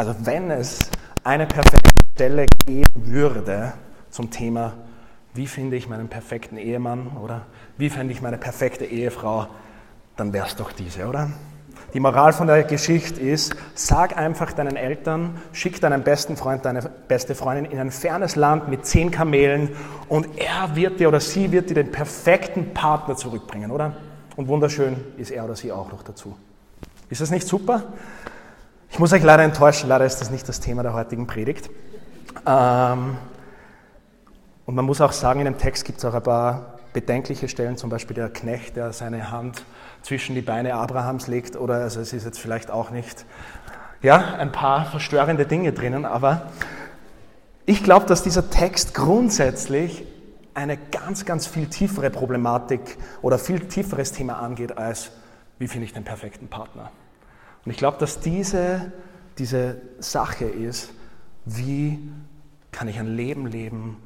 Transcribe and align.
Also 0.00 0.14
wenn 0.24 0.50
es 0.50 0.90
eine 1.24 1.44
perfekte 1.44 1.90
Stelle 2.14 2.46
geben 2.64 2.86
würde 2.94 3.74
zum 4.08 4.30
Thema, 4.30 4.72
wie 5.34 5.46
finde 5.46 5.76
ich 5.76 5.90
meinen 5.90 6.08
perfekten 6.08 6.56
Ehemann 6.56 7.08
oder 7.22 7.42
wie 7.76 7.90
finde 7.90 8.14
ich 8.14 8.22
meine 8.22 8.38
perfekte 8.38 8.86
Ehefrau, 8.86 9.48
dann 10.16 10.32
wäre 10.32 10.46
es 10.46 10.56
doch 10.56 10.72
diese, 10.72 11.06
oder? 11.06 11.28
Die 11.92 12.00
Moral 12.00 12.32
von 12.32 12.46
der 12.46 12.64
Geschichte 12.64 13.20
ist, 13.20 13.54
sag 13.74 14.16
einfach 14.16 14.52
deinen 14.52 14.76
Eltern, 14.76 15.36
schick 15.52 15.82
deinen 15.82 16.02
besten 16.02 16.34
Freund, 16.34 16.64
deine 16.64 16.80
beste 16.80 17.34
Freundin 17.34 17.70
in 17.70 17.78
ein 17.78 17.90
fernes 17.90 18.36
Land 18.36 18.68
mit 18.68 18.86
zehn 18.86 19.10
Kamelen 19.10 19.68
und 20.08 20.28
er 20.38 20.76
wird 20.76 20.98
dir 20.98 21.08
oder 21.08 21.20
sie 21.20 21.52
wird 21.52 21.68
dir 21.68 21.74
den 21.74 21.90
perfekten 21.90 22.72
Partner 22.72 23.16
zurückbringen, 23.16 23.70
oder? 23.70 23.96
Und 24.34 24.48
wunderschön 24.48 24.96
ist 25.18 25.30
er 25.30 25.44
oder 25.44 25.56
sie 25.56 25.70
auch 25.70 25.92
noch 25.92 26.02
dazu. 26.02 26.38
Ist 27.10 27.20
das 27.20 27.30
nicht 27.30 27.46
super? 27.46 27.82
Ich 28.90 28.98
muss 28.98 29.12
euch 29.12 29.22
leider 29.22 29.44
enttäuschen, 29.44 29.88
leider 29.88 30.04
ist 30.04 30.20
das 30.20 30.30
nicht 30.30 30.48
das 30.48 30.58
Thema 30.58 30.82
der 30.82 30.92
heutigen 30.92 31.26
Predigt. 31.26 31.70
Ähm, 32.44 33.16
und 34.66 34.74
man 34.74 34.84
muss 34.84 35.00
auch 35.00 35.12
sagen, 35.12 35.40
in 35.40 35.44
dem 35.44 35.58
Text 35.58 35.84
gibt 35.84 35.98
es 35.98 36.04
auch 36.04 36.14
ein 36.14 36.22
paar 36.22 36.80
bedenkliche 36.92 37.48
Stellen, 37.48 37.76
zum 37.76 37.88
Beispiel 37.88 38.14
der 38.14 38.28
Knecht, 38.30 38.76
der 38.76 38.92
seine 38.92 39.30
Hand 39.30 39.64
zwischen 40.02 40.34
die 40.34 40.42
Beine 40.42 40.74
Abrahams 40.74 41.28
legt, 41.28 41.56
oder 41.56 41.74
also 41.74 42.00
es 42.00 42.12
ist 42.12 42.24
jetzt 42.24 42.40
vielleicht 42.40 42.70
auch 42.70 42.90
nicht, 42.90 43.24
ja, 44.02 44.34
ein 44.34 44.50
paar 44.50 44.86
verstörende 44.86 45.46
Dinge 45.46 45.72
drinnen, 45.72 46.04
aber 46.04 46.50
ich 47.66 47.84
glaube, 47.84 48.06
dass 48.06 48.24
dieser 48.24 48.50
Text 48.50 48.94
grundsätzlich 48.94 50.04
eine 50.54 50.76
ganz, 50.76 51.24
ganz 51.24 51.46
viel 51.46 51.68
tiefere 51.68 52.10
Problematik 52.10 52.98
oder 53.22 53.38
viel 53.38 53.60
tieferes 53.60 54.10
Thema 54.10 54.40
angeht 54.40 54.76
als, 54.76 55.12
wie 55.58 55.68
finde 55.68 55.84
ich 55.84 55.92
den 55.92 56.04
perfekten 56.04 56.48
Partner. 56.48 56.90
Und 57.64 57.72
ich 57.72 57.76
glaube, 57.76 57.98
dass 57.98 58.20
diese, 58.20 58.92
diese 59.38 59.80
Sache 59.98 60.46
ist, 60.46 60.92
wie 61.44 61.98
kann 62.72 62.88
ich 62.88 62.98
ein 62.98 63.14
Leben 63.16 63.46
leben, 63.46 63.96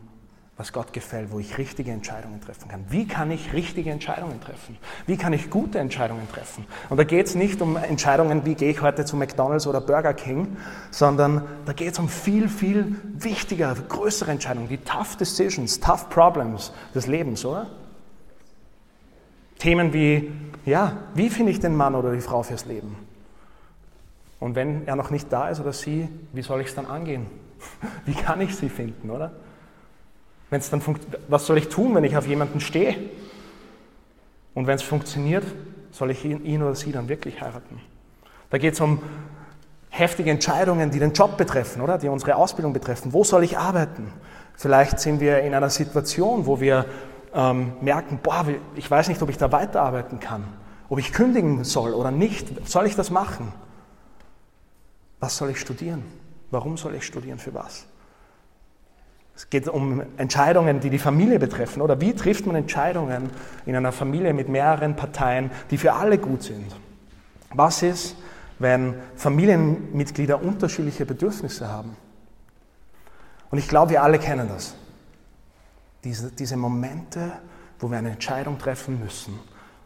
was 0.56 0.72
Gott 0.72 0.92
gefällt, 0.92 1.32
wo 1.32 1.40
ich 1.40 1.58
richtige 1.58 1.90
Entscheidungen 1.90 2.40
treffen 2.40 2.68
kann. 2.68 2.84
Wie 2.88 3.08
kann 3.08 3.32
ich 3.32 3.52
richtige 3.52 3.90
Entscheidungen 3.90 4.40
treffen? 4.40 4.78
Wie 5.04 5.16
kann 5.16 5.32
ich 5.32 5.50
gute 5.50 5.80
Entscheidungen 5.80 6.28
treffen? 6.32 6.64
Und 6.90 6.96
da 6.96 7.02
geht 7.02 7.26
es 7.26 7.34
nicht 7.34 7.60
um 7.60 7.76
Entscheidungen, 7.76 8.44
wie 8.44 8.54
gehe 8.54 8.70
ich 8.70 8.80
heute 8.80 9.04
zu 9.04 9.16
McDonald's 9.16 9.66
oder 9.66 9.80
Burger 9.80 10.14
King, 10.14 10.56
sondern 10.92 11.42
da 11.66 11.72
geht 11.72 11.94
es 11.94 11.98
um 11.98 12.08
viel, 12.08 12.48
viel 12.48 12.96
wichtigere, 13.14 13.74
größere 13.74 14.30
Entscheidungen, 14.30 14.68
die 14.68 14.78
Tough 14.78 15.16
Decisions, 15.16 15.80
Tough 15.80 16.08
Problems 16.08 16.72
des 16.94 17.08
Lebens, 17.08 17.44
oder? 17.44 17.66
Themen 19.58 19.92
wie, 19.92 20.30
ja, 20.64 20.98
wie 21.14 21.30
finde 21.30 21.50
ich 21.50 21.58
den 21.58 21.74
Mann 21.74 21.96
oder 21.96 22.12
die 22.12 22.20
Frau 22.20 22.44
fürs 22.44 22.64
Leben? 22.64 22.96
Und 24.40 24.54
wenn 24.54 24.86
er 24.86 24.96
noch 24.96 25.10
nicht 25.10 25.32
da 25.32 25.48
ist 25.48 25.60
oder 25.60 25.72
sie, 25.72 26.08
wie 26.32 26.42
soll 26.42 26.60
ich 26.60 26.68
es 26.68 26.74
dann 26.74 26.86
angehen? 26.86 27.26
Wie 28.04 28.14
kann 28.14 28.40
ich 28.42 28.54
sie 28.56 28.68
finden, 28.68 29.10
oder? 29.10 29.32
Wenn's 30.50 30.68
dann 30.68 30.82
was 31.28 31.46
soll 31.46 31.56
ich 31.56 31.68
tun, 31.68 31.94
wenn 31.94 32.04
ich 32.04 32.16
auf 32.16 32.26
jemanden 32.26 32.60
stehe? 32.60 32.96
Und 34.52 34.66
wenn 34.66 34.76
es 34.76 34.82
funktioniert, 34.82 35.44
soll 35.90 36.10
ich 36.10 36.24
ihn, 36.24 36.44
ihn 36.44 36.62
oder 36.62 36.74
sie 36.74 36.92
dann 36.92 37.08
wirklich 37.08 37.40
heiraten? 37.40 37.80
Da 38.50 38.58
geht 38.58 38.74
es 38.74 38.80
um 38.80 39.00
heftige 39.88 40.30
Entscheidungen, 40.30 40.90
die 40.90 40.98
den 40.98 41.12
Job 41.12 41.36
betreffen, 41.36 41.80
oder? 41.80 41.98
Die 41.98 42.08
unsere 42.08 42.36
Ausbildung 42.36 42.72
betreffen. 42.72 43.12
Wo 43.12 43.24
soll 43.24 43.44
ich 43.44 43.56
arbeiten? 43.56 44.12
Vielleicht 44.56 45.00
sind 45.00 45.20
wir 45.20 45.40
in 45.40 45.54
einer 45.54 45.70
Situation, 45.70 46.46
wo 46.46 46.60
wir 46.60 46.84
ähm, 47.34 47.72
merken, 47.80 48.20
boah, 48.22 48.44
ich 48.76 48.90
weiß 48.90 49.08
nicht, 49.08 49.20
ob 49.22 49.28
ich 49.28 49.38
da 49.38 49.50
weiterarbeiten 49.50 50.20
kann, 50.20 50.44
ob 50.88 50.98
ich 50.98 51.12
kündigen 51.12 51.64
soll 51.64 51.94
oder 51.94 52.10
nicht. 52.10 52.68
Soll 52.68 52.86
ich 52.86 52.94
das 52.94 53.10
machen? 53.10 53.52
Was 55.24 55.38
soll 55.38 55.48
ich 55.48 55.60
studieren? 55.60 56.02
Warum 56.50 56.76
soll 56.76 56.96
ich 56.96 57.06
studieren? 57.06 57.38
Für 57.38 57.54
was? 57.54 57.86
Es 59.34 59.48
geht 59.48 59.66
um 59.68 60.02
Entscheidungen, 60.18 60.80
die 60.80 60.90
die 60.90 60.98
Familie 60.98 61.38
betreffen. 61.38 61.80
Oder 61.80 61.98
wie 61.98 62.12
trifft 62.12 62.44
man 62.44 62.56
Entscheidungen 62.56 63.30
in 63.64 63.74
einer 63.74 63.90
Familie 63.90 64.34
mit 64.34 64.50
mehreren 64.50 64.96
Parteien, 64.96 65.50
die 65.70 65.78
für 65.78 65.94
alle 65.94 66.18
gut 66.18 66.42
sind? 66.42 66.76
Was 67.54 67.82
ist, 67.82 68.16
wenn 68.58 68.96
Familienmitglieder 69.16 70.42
unterschiedliche 70.42 71.06
Bedürfnisse 71.06 71.68
haben? 71.68 71.96
Und 73.50 73.56
ich 73.56 73.66
glaube, 73.66 73.92
wir 73.92 74.02
alle 74.02 74.18
kennen 74.18 74.46
das. 74.46 74.74
Diese, 76.04 76.32
diese 76.32 76.58
Momente, 76.58 77.32
wo 77.78 77.90
wir 77.90 77.96
eine 77.96 78.10
Entscheidung 78.10 78.58
treffen 78.58 79.00
müssen 79.00 79.40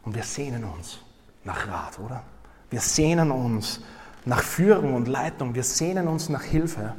und 0.05 0.17
wir 0.17 0.25
sehnen 0.25 0.65
uns 0.65 0.99
nach 1.45 1.69
Rat, 1.69 2.01
oder? 2.01 2.25
Wir 2.71 2.81
sehnen 2.81 3.31
uns 3.31 3.81
nach 4.29 4.43
Führung 4.43 4.95
und 4.95 5.09
Leitung, 5.09 5.55
wir 5.55 5.65
sehnen 5.65 6.09
uns 6.09 6.29
nach 6.29 6.43
Hilfe 6.43 6.95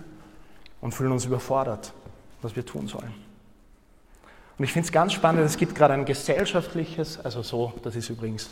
und 0.82 0.94
fühlen 0.94 1.12
uns 1.12 1.26
überfordert 1.26 1.94
was 2.42 2.56
wir 2.56 2.66
tun 2.66 2.88
sollen. 2.88 3.14
Und 4.58 4.66
ich 4.66 4.74
finde 4.74 4.88
es 4.88 4.92
ganz 4.92 5.14
spannend, 5.14 5.46
es 5.46 5.58
gibt 5.58 5.76
gerade 5.76 5.94
ein 5.94 6.06
gesellschaftliches, 6.06 7.20
also 7.24 7.42
so, 7.42 7.74
das 7.84 7.96
ist 7.96 8.10
übrigens 8.10 8.50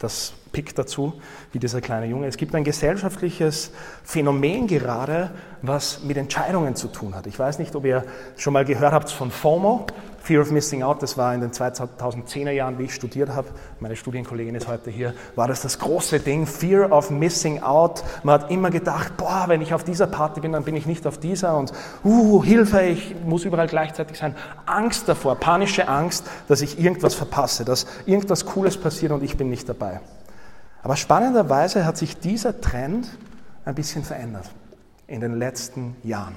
das 0.00 0.32
Pick 0.52 0.74
dazu, 0.74 1.20
wie 1.52 1.58
dieser 1.58 1.80
kleine 1.80 2.06
Junge. 2.06 2.28
Es 2.28 2.36
gibt 2.36 2.54
ein 2.54 2.64
gesellschaftliches 2.64 3.72
Phänomen 4.04 4.66
gerade, 4.68 5.32
was 5.60 6.02
mit 6.04 6.16
Entscheidungen 6.16 6.76
zu 6.76 6.88
tun 6.88 7.14
hat. 7.14 7.26
Ich 7.26 7.38
weiß 7.38 7.58
nicht, 7.58 7.74
ob 7.74 7.84
ihr 7.84 8.04
schon 8.36 8.52
mal 8.52 8.64
gehört 8.64 8.92
habt 8.92 9.10
von 9.10 9.30
FOMO, 9.30 9.86
Fear 10.28 10.42
of 10.42 10.50
Missing 10.50 10.82
Out, 10.82 11.02
das 11.02 11.16
war 11.16 11.34
in 11.34 11.40
den 11.40 11.52
2010er 11.52 12.50
Jahren, 12.50 12.78
wie 12.78 12.82
ich 12.82 12.94
studiert 12.94 13.30
habe, 13.30 13.48
meine 13.80 13.96
Studienkollegin 13.96 14.54
ist 14.56 14.68
heute 14.68 14.90
hier, 14.90 15.14
war 15.36 15.48
das 15.48 15.62
das 15.62 15.78
große 15.78 16.20
Ding, 16.20 16.46
Fear 16.46 16.92
of 16.92 17.08
Missing 17.08 17.62
Out. 17.62 18.04
Man 18.24 18.34
hat 18.34 18.50
immer 18.50 18.68
gedacht, 18.68 19.16
boah, 19.16 19.44
wenn 19.46 19.62
ich 19.62 19.72
auf 19.72 19.84
dieser 19.84 20.06
Party 20.06 20.40
bin, 20.40 20.52
dann 20.52 20.64
bin 20.64 20.76
ich 20.76 20.84
nicht 20.84 21.06
auf 21.06 21.16
dieser 21.16 21.56
und, 21.56 21.72
uh, 22.04 22.44
Hilfe, 22.44 22.82
ich 22.82 23.16
muss 23.24 23.46
überall 23.46 23.68
gleichzeitig 23.68 24.18
sein. 24.18 24.36
Angst 24.66 25.08
davor, 25.08 25.34
panische 25.36 25.88
Angst, 25.88 26.26
dass 26.46 26.60
ich 26.60 26.78
irgendwas 26.78 27.14
verpasse, 27.14 27.64
dass 27.64 27.86
irgendwas 28.04 28.44
Cooles 28.44 28.76
passiert 28.76 29.12
und 29.12 29.22
ich 29.22 29.38
bin 29.38 29.48
nicht 29.48 29.66
dabei. 29.66 29.98
Aber 30.82 30.96
spannenderweise 30.96 31.86
hat 31.86 31.96
sich 31.96 32.18
dieser 32.18 32.60
Trend 32.60 33.16
ein 33.64 33.74
bisschen 33.74 34.04
verändert 34.04 34.50
in 35.06 35.22
den 35.22 35.38
letzten 35.38 35.96
Jahren. 36.02 36.36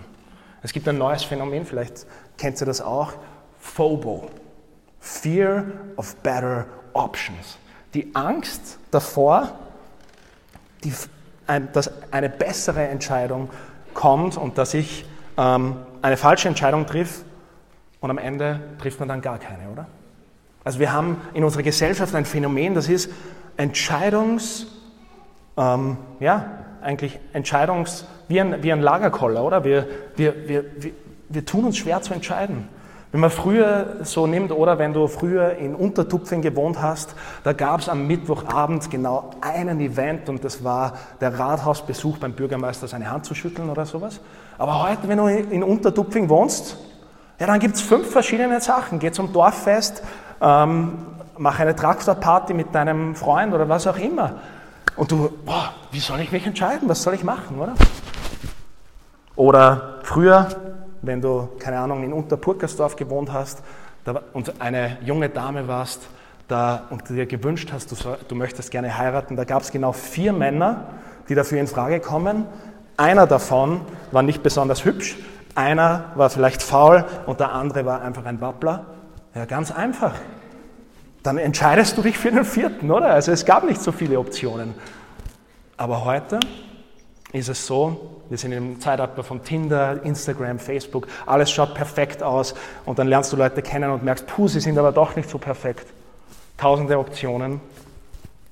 Es 0.63 0.71
gibt 0.71 0.87
ein 0.87 0.97
neues 0.97 1.25
Phänomen, 1.25 1.65
vielleicht 1.65 2.05
kennt 2.37 2.61
ihr 2.61 2.65
das 2.65 2.79
auch, 2.79 3.11
FOBO, 3.61 4.29
Fear 4.99 5.65
of 5.95 6.15
Better 6.17 6.65
Options. 6.93 7.57
Die 7.93 8.13
Angst 8.13 8.79
davor, 8.89 9.51
die, 10.83 10.93
dass 11.73 11.91
eine 12.11 12.29
bessere 12.29 12.87
Entscheidung 12.87 13.49
kommt 13.93 14.37
und 14.37 14.57
dass 14.57 14.73
ich 14.73 15.05
ähm, 15.37 15.75
eine 16.01 16.17
falsche 16.17 16.47
Entscheidung 16.47 16.85
triff 16.85 17.23
und 17.99 18.09
am 18.09 18.17
Ende 18.17 18.59
trifft 18.79 18.99
man 18.99 19.09
dann 19.09 19.21
gar 19.21 19.37
keine, 19.37 19.69
oder? 19.69 19.87
Also 20.63 20.79
wir 20.79 20.93
haben 20.93 21.19
in 21.33 21.43
unserer 21.43 21.63
Gesellschaft 21.63 22.13
ein 22.13 22.25
Phänomen, 22.25 22.75
das 22.75 22.87
ist 22.87 23.11
Entscheidungs, 23.57 24.67
ähm, 25.57 25.97
ja, 26.19 26.51
eigentlich 26.81 27.19
Entscheidungs, 27.33 28.05
wie 28.27 28.39
ein, 28.39 28.63
wie 28.63 28.71
ein 28.71 28.81
Lagerkoller, 28.81 29.43
oder? 29.43 29.63
Wir, 29.63 29.87
wir, 30.15 30.47
wir, 30.47 30.65
wir, 30.83 30.91
wir 31.29 31.45
tun 31.45 31.65
uns 31.65 31.77
schwer 31.77 32.01
zu 32.01 32.13
entscheiden. 32.13 32.67
Wenn 33.11 33.19
man 33.19 33.29
früher 33.29 33.97
so 34.03 34.25
nimmt, 34.25 34.53
oder 34.53 34.79
wenn 34.79 34.93
du 34.93 35.07
früher 35.07 35.57
in 35.57 35.75
Untertupfing 35.75 36.41
gewohnt 36.41 36.81
hast, 36.81 37.13
da 37.43 37.51
gab 37.51 37.81
es 37.81 37.89
am 37.89 38.07
Mittwochabend 38.07 38.89
genau 38.89 39.31
einen 39.41 39.81
Event 39.81 40.29
und 40.29 40.45
das 40.45 40.63
war 40.63 40.93
der 41.19 41.37
Rathausbesuch 41.37 42.19
beim 42.19 42.31
Bürgermeister, 42.31 42.87
seine 42.87 43.11
Hand 43.11 43.25
zu 43.25 43.35
schütteln 43.35 43.69
oder 43.69 43.85
sowas. 43.85 44.21
Aber 44.57 44.81
heute, 44.81 45.09
wenn 45.09 45.17
du 45.17 45.27
in 45.27 45.61
Untertupfing 45.61 46.29
wohnst, 46.29 46.77
ja, 47.37 47.47
dann 47.47 47.59
gibt 47.59 47.75
es 47.75 47.81
fünf 47.81 48.09
verschiedene 48.09 48.61
Sachen. 48.61 48.99
Geh 48.99 49.11
zum 49.11 49.33
Dorffest, 49.33 50.03
ähm, 50.39 50.99
mach 51.37 51.59
eine 51.59 51.75
Traktorparty 51.75 52.53
mit 52.53 52.73
deinem 52.73 53.15
Freund 53.15 53.53
oder 53.53 53.67
was 53.67 53.87
auch 53.87 53.97
immer. 53.97 54.35
Und 54.95 55.11
du, 55.11 55.29
boah, 55.45 55.73
wie 55.91 55.99
soll 55.99 56.21
ich 56.21 56.31
mich 56.31 56.45
entscheiden? 56.45 56.87
Was 56.87 57.03
soll 57.03 57.15
ich 57.15 57.23
machen, 57.25 57.59
oder? 57.59 57.73
Oder 59.35 59.95
früher 60.03 60.47
wenn 61.01 61.21
du, 61.21 61.49
keine 61.59 61.79
Ahnung, 61.79 62.03
in 62.03 62.13
Unterpurkersdorf 62.13 62.95
gewohnt 62.95 63.31
hast 63.31 63.63
und 64.33 64.61
eine 64.61 64.97
junge 65.03 65.29
Dame 65.29 65.67
warst 65.67 66.01
da, 66.47 66.83
und 66.89 67.07
dir 67.09 67.25
gewünscht 67.25 67.69
hast, 67.71 67.91
du, 67.91 67.95
du 68.27 68.35
möchtest 68.35 68.71
gerne 68.71 68.97
heiraten, 68.97 69.35
da 69.35 69.45
gab 69.45 69.61
es 69.61 69.71
genau 69.71 69.93
vier 69.93 70.33
Männer, 70.33 70.87
die 71.29 71.35
dafür 71.35 71.59
in 71.59 71.67
Frage 71.67 71.99
kommen. 71.99 72.45
Einer 72.97 73.25
davon 73.25 73.81
war 74.11 74.21
nicht 74.21 74.43
besonders 74.43 74.83
hübsch, 74.85 75.17
einer 75.55 76.11
war 76.15 76.29
vielleicht 76.29 76.61
faul 76.61 77.05
und 77.25 77.39
der 77.39 77.51
andere 77.53 77.85
war 77.85 78.01
einfach 78.01 78.25
ein 78.25 78.41
Wappler. 78.41 78.85
Ja, 79.33 79.45
ganz 79.45 79.71
einfach. 79.71 80.13
Dann 81.23 81.37
entscheidest 81.37 81.97
du 81.97 82.01
dich 82.01 82.17
für 82.17 82.31
den 82.31 82.43
vierten, 82.43 82.91
oder? 82.91 83.07
Also 83.07 83.31
es 83.31 83.45
gab 83.45 83.63
nicht 83.63 83.81
so 83.81 83.91
viele 83.91 84.19
Optionen. 84.19 84.73
Aber 85.77 86.03
heute 86.03 86.39
ist 87.31 87.47
es 87.47 87.65
so, 87.65 88.10
wir 88.31 88.37
sind 88.37 88.53
im 88.53 88.79
Zeitalter 88.79 89.25
von 89.25 89.43
Tinder, 89.43 90.01
Instagram, 90.05 90.57
Facebook, 90.57 91.05
alles 91.25 91.51
schaut 91.51 91.75
perfekt 91.75 92.23
aus 92.23 92.55
und 92.85 92.97
dann 92.97 93.09
lernst 93.09 93.33
du 93.33 93.35
Leute 93.35 93.61
kennen 93.61 93.91
und 93.91 94.05
merkst, 94.05 94.25
puh, 94.25 94.47
sie 94.47 94.61
sind 94.61 94.77
aber 94.77 94.93
doch 94.93 95.17
nicht 95.17 95.29
so 95.29 95.37
perfekt. 95.37 95.85
Tausende 96.55 96.97
Optionen, 96.97 97.59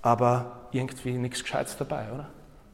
aber 0.02 0.68
irgendwie 0.74 1.14
nichts 1.14 1.42
Gescheites 1.42 1.78
dabei, 1.78 2.04
oder? 2.14 2.28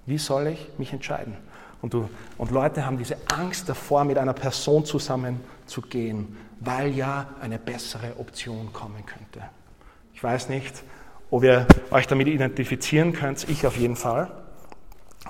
Wie 0.07 0.18
soll 0.18 0.48
ich 0.48 0.68
mich 0.80 0.94
entscheiden? 0.94 1.38
Und, 1.80 1.94
du, 1.94 2.10
und 2.40 2.50
Leute 2.50 2.88
haben 2.88 2.98
diese 2.98 3.18
Angst 3.28 3.69
davor, 3.69 4.04
mit 4.04 4.18
einer 4.18 4.34
Person 4.34 4.84
zusammenzugehen, 4.84 6.36
weil 6.60 6.90
ja 6.96 7.28
eine 7.40 7.60
bessere 7.60 8.18
Option 8.18 8.74
kommen 8.74 9.06
könnte. 9.06 9.48
Ich 10.16 10.24
weiß 10.24 10.50
nicht, 10.50 10.81
ob 11.30 11.44
ihr 11.44 11.68
euch 11.92 12.08
damit 12.08 12.28
identifizieren 12.30 13.13
könnt, 13.13 13.48
ich 13.48 13.68
auf 13.68 13.78
jeden 13.78 13.96
Fall. 13.96 14.31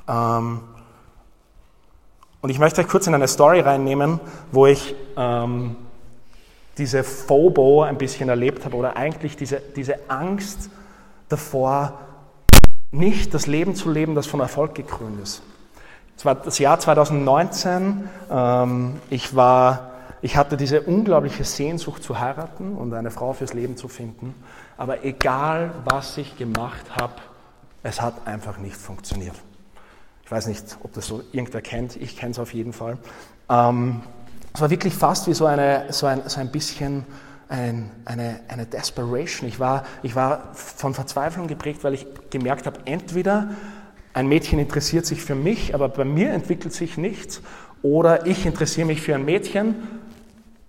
Ähm, 0.08 0.62
und 2.46 2.52
ich 2.52 2.60
möchte 2.60 2.80
euch 2.82 2.88
kurz 2.88 3.08
in 3.08 3.16
eine 3.16 3.28
Story 3.28 3.60
reinnehmen, 3.60 4.20
wo 4.52 4.68
ich 4.68 4.94
ähm, 5.18 5.78
diese 6.78 7.04
Phobo 7.04 7.82
ein 7.82 7.98
bisschen 7.98 8.30
erlebt 8.30 8.66
habe 8.66 8.78
oder 8.78 8.96
eigentlich 8.98 9.36
diese, 9.36 9.60
diese 9.76 10.12
Angst 10.12 10.70
davor, 11.28 12.02
nicht 12.92 13.34
das 13.34 13.48
Leben 13.48 13.74
zu 13.74 13.90
leben, 13.90 14.14
das 14.14 14.28
von 14.28 14.42
Erfolg 14.42 14.76
gekrönt 14.76 15.20
ist. 15.24 15.42
Das 16.24 16.60
Jahr 16.60 16.80
2019. 16.80 18.08
Ähm, 18.30 19.02
ich, 19.10 19.36
war, 19.36 19.94
ich 20.22 20.38
hatte 20.38 20.56
diese 20.56 20.84
unglaubliche 20.84 21.46
Sehnsucht 21.46 22.04
zu 22.04 22.20
heiraten 22.20 22.76
und 22.76 22.94
eine 22.94 23.10
Frau 23.10 23.34
fürs 23.34 23.56
Leben 23.56 23.76
zu 23.76 23.88
finden. 23.88 24.36
Aber 24.78 25.04
egal, 25.04 25.72
was 25.84 26.16
ich 26.20 26.38
gemacht 26.38 26.96
habe, 26.96 27.16
es 27.82 28.02
hat 28.02 28.28
einfach 28.28 28.60
nicht 28.60 28.76
funktioniert. 28.76 29.34
Ich 30.26 30.32
weiß 30.32 30.48
nicht, 30.48 30.78
ob 30.82 30.92
das 30.94 31.06
so 31.06 31.22
irgendwer 31.32 31.62
kennt, 31.62 31.96
ich 31.98 32.18
kenne 32.18 32.32
es 32.32 32.40
auf 32.40 32.54
jeden 32.54 32.74
Fall. 32.74 32.98
Ähm, 33.48 34.02
es 34.54 34.60
war 34.60 34.72
wirklich 34.72 34.96
fast 34.96 35.28
wie 35.28 35.36
so, 35.36 35.46
eine, 35.46 35.86
so, 35.90 36.08
ein, 36.08 36.24
so 36.26 36.40
ein 36.40 36.52
bisschen 36.52 37.06
ein, 37.48 37.92
eine, 38.06 38.40
eine 38.48 38.66
Desperation. 38.66 39.48
Ich 39.48 39.60
war, 39.60 39.86
ich 40.02 40.16
war 40.16 40.54
von 40.56 40.96
Verzweiflung 40.96 41.46
geprägt, 41.46 41.84
weil 41.84 41.94
ich 41.94 42.08
gemerkt 42.32 42.66
habe, 42.66 42.80
entweder 42.86 43.52
ein 44.14 44.28
Mädchen 44.28 44.58
interessiert 44.58 45.06
sich 45.06 45.22
für 45.22 45.36
mich, 45.36 45.76
aber 45.76 45.90
bei 45.90 46.06
mir 46.06 46.32
entwickelt 46.32 46.74
sich 46.74 46.98
nichts, 46.98 47.42
oder 47.84 48.26
ich 48.26 48.48
interessiere 48.48 48.88
mich 48.88 49.02
für 49.02 49.14
ein 49.14 49.26
Mädchen, 49.26 49.76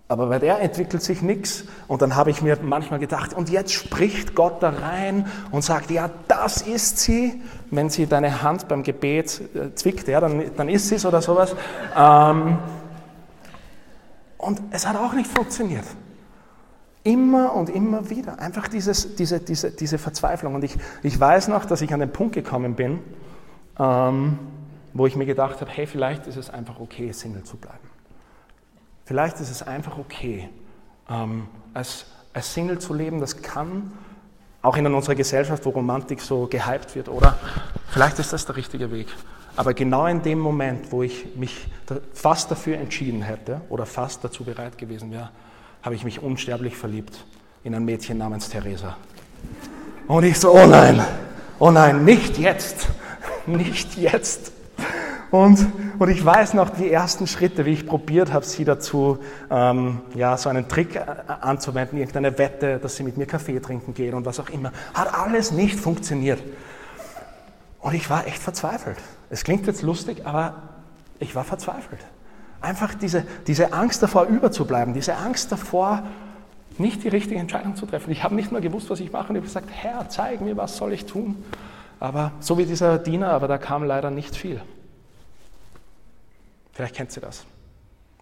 aber 0.09 0.27
bei 0.27 0.39
der 0.39 0.61
entwickelt 0.61 1.03
sich 1.03 1.21
nichts. 1.21 1.65
Und 1.89 2.01
dann 2.01 2.15
habe 2.15 2.31
ich 2.31 2.41
mir 2.41 2.57
manchmal 2.63 3.01
gedacht, 3.01 3.35
und 3.35 3.51
jetzt 3.51 3.73
spricht 3.73 4.35
Gott 4.37 4.63
da 4.63 4.71
rein 4.71 5.27
und 5.51 5.63
sagt, 5.63 5.91
ja, 5.91 6.11
das 6.29 6.63
ist 6.63 6.99
sie. 6.99 7.43
Wenn 7.71 7.91
sie 7.91 8.07
deine 8.07 8.43
Hand 8.43 8.69
beim 8.69 8.85
Gebet 8.85 9.43
äh, 9.55 9.75
zwickt, 9.75 10.07
ja, 10.07 10.21
dann, 10.21 10.55
dann 10.57 10.69
ist 10.69 10.89
sie 10.89 10.95
es 10.95 11.05
oder 11.05 11.21
sowas. 11.21 11.57
Ähm, 11.97 12.59
und 14.39 14.61
es 14.71 14.87
hat 14.87 14.97
auch 14.97 15.13
nicht 15.13 15.29
funktioniert. 15.29 15.85
Immer 17.03 17.53
und 17.55 17.69
immer 17.69 18.09
wieder. 18.09 18.39
Einfach 18.39 18.69
dieses, 18.69 19.17
diese, 19.17 19.41
diese, 19.41 19.73
diese 19.73 19.99
Verzweiflung. 19.99 20.55
Und 20.55 20.63
ich, 20.63 20.77
ich 21.03 21.19
weiß 21.19 21.49
noch, 21.49 21.65
dass 21.65 21.81
ich 21.81 21.93
an 21.93 21.99
den 21.99 22.13
Punkt 22.13 22.35
gekommen 22.35 22.77
bin, 22.77 23.01
ähm, 23.79 24.39
wo 24.95 25.07
ich 25.07 25.17
mir 25.17 25.27
gedacht 25.27 25.61
habe, 25.61 25.71
hey, 25.71 25.89
vielleicht 25.89 26.29
ist 26.29 26.37
es 26.37 26.49
einfach 26.49 26.79
okay, 26.79 27.11
Single 27.11 27.43
zu 27.43 27.57
bleiben. 27.57 27.86
Vielleicht 29.07 29.39
ist 29.39 29.51
es 29.51 29.63
einfach 29.63 29.99
okay, 29.99 30.49
ähm, 31.09 31.47
als, 31.73 32.07
als 32.35 32.53
Single 32.53 32.81
zu 32.81 32.93
leben. 32.93 33.21
Das 33.21 33.41
kann 33.41 33.93
auch 34.63 34.77
in 34.77 34.85
unserer 34.93 35.15
Gesellschaft, 35.15 35.65
wo 35.65 35.71
Romantik 35.71 36.21
so 36.21 36.49
gehypt 36.49 36.97
wird, 36.97 37.09
oder? 37.09 37.39
Vielleicht 37.91 38.19
ist 38.19 38.33
das 38.33 38.45
der 38.47 38.57
richtige 38.57 38.91
Weg. 38.91 39.07
Aber 39.55 39.75
genau 39.75 40.07
in 40.07 40.23
dem 40.23 40.41
Moment, 40.41 40.91
wo 40.91 41.05
ich 41.05 41.37
mich 41.37 41.69
fast 42.13 42.51
dafür 42.51 42.79
entschieden 42.79 43.23
hätte 43.23 43.61
oder 43.69 43.87
fast 43.87 44.25
dazu 44.25 44.43
bereit 44.43 44.77
gewesen 44.77 45.13
wäre, 45.13 45.31
habe 45.83 45.95
ich 45.95 46.03
mich 46.03 46.21
unsterblich 46.21 46.77
verliebt 46.77 47.25
in 47.63 47.77
ein 47.77 47.85
Mädchen 47.85 48.19
namens 48.19 48.49
Theresa. 48.49 48.97
Und 50.09 50.25
ich 50.25 50.41
so, 50.41 50.53
oh 50.53 50.67
nein, 50.67 51.01
oh 51.61 51.71
nein, 51.71 52.05
nicht 52.05 52.39
jetzt, 52.39 52.89
nicht 53.47 53.97
jetzt. 53.97 54.51
Und, 55.31 55.67
und 55.99 56.09
ich 56.09 56.25
weiß 56.25 56.55
noch 56.55 56.71
die 56.71 56.91
ersten 56.91 57.27
Schritte, 57.27 57.65
wie 57.67 57.73
ich 57.73 57.87
probiert 57.87 58.33
habe, 58.33 58.45
sie 58.45 58.65
dazu, 58.65 59.19
ähm, 59.51 60.01
ja, 60.15 60.37
so 60.37 60.49
einen 60.49 60.69
Trick 60.69 60.95
äh, 60.95 61.05
anzuwenden, 61.41 61.99
irgendeine 61.99 62.39
Wette, 62.39 62.79
dass 62.79 62.97
sie 62.97 63.03
mit 63.03 63.17
mir 63.17 63.27
Kaffee 63.27 63.59
trinken 63.59 63.93
geht 63.93 64.15
und 64.15 64.25
was 64.25 64.39
auch 64.39 64.51
immer. 64.51 64.73
Hat 64.95 65.13
alles 65.13 65.51
nicht 65.51 65.79
funktioniert. 65.79 66.41
Und 67.81 67.95
ich 67.95 68.09
war 68.09 68.27
echt 68.27 68.39
verzweifelt. 68.39 68.99
Es 69.29 69.43
klingt 69.43 69.67
jetzt 69.67 69.83
lustig, 69.83 70.27
aber 70.27 70.55
ich 71.19 71.35
war 71.35 71.45
verzweifelt. 71.45 72.01
Einfach 72.61 72.95
diese, 72.95 73.25
diese 73.47 73.73
Angst 73.73 74.03
davor, 74.03 74.25
überzubleiben, 74.25 74.95
diese 74.95 75.17
Angst 75.17 75.51
davor, 75.51 76.05
nicht 76.79 77.05
die 77.05 77.09
richtige 77.09 77.41
Entscheidung 77.41 77.75
zu 77.75 77.87
treffen. 77.87 78.11
Ich 78.11 78.23
habe 78.23 78.35
nicht 78.35 78.53
mal 78.53 78.61
gewusst, 78.61 78.91
was 78.91 79.01
ich 79.01 79.13
mache 79.13 79.31
und 79.31 79.37
ich 79.37 79.41
habe 79.41 79.47
gesagt, 79.47 79.69
Herr, 79.71 80.09
zeig 80.09 80.41
mir, 80.41 80.57
was 80.57 80.77
soll 80.77 80.93
ich 80.93 81.07
tun. 81.07 81.43
Aber 81.99 82.33
so 82.41 82.59
wie 82.59 82.67
dieser 82.67 82.99
Diener, 82.99 83.31
aber 83.31 83.49
da 83.49 83.59
kam 83.59 83.85
leider 83.85 84.11
nicht 84.11 84.37
viel. 84.37 84.61
Vielleicht 86.77 86.95
kennt 86.95 87.17
ihr 87.17 87.23
das. 87.23 87.47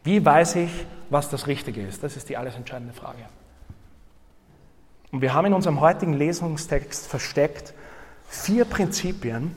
Wie 0.05 0.25
weiß 0.25 0.55
ich, 0.57 0.71
was 1.11 1.29
das 1.29 1.49
Richtige 1.49 1.85
ist? 1.85 2.05
Das 2.05 2.17
ist 2.17 2.29
die 2.29 2.37
alles 2.37 2.55
entscheidende 2.55 2.95
Frage. 2.95 3.19
Und 5.11 5.23
wir 5.23 5.35
haben 5.35 5.47
in 5.47 5.55
unserem 5.55 5.81
heutigen 5.81 6.13
Lesungstext 6.13 7.09
versteckt 7.09 7.75
vier 8.29 8.65
Prinzipien, 8.65 9.51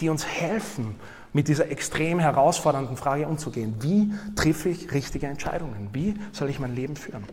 die 0.00 0.10
uns 0.10 0.26
helfen, 0.26 0.96
mit 1.32 1.48
dieser 1.48 1.70
extrem 1.70 2.18
herausfordernden 2.18 2.98
Frage 2.98 3.26
umzugehen. 3.26 3.76
Wie 3.80 4.12
treffe 4.36 4.68
ich 4.68 4.92
richtige 4.92 5.26
Entscheidungen? 5.26 5.88
Wie 5.94 6.14
soll 6.32 6.50
ich 6.50 6.60
mein 6.60 6.74
Leben 6.74 6.96
führen? 6.96 7.24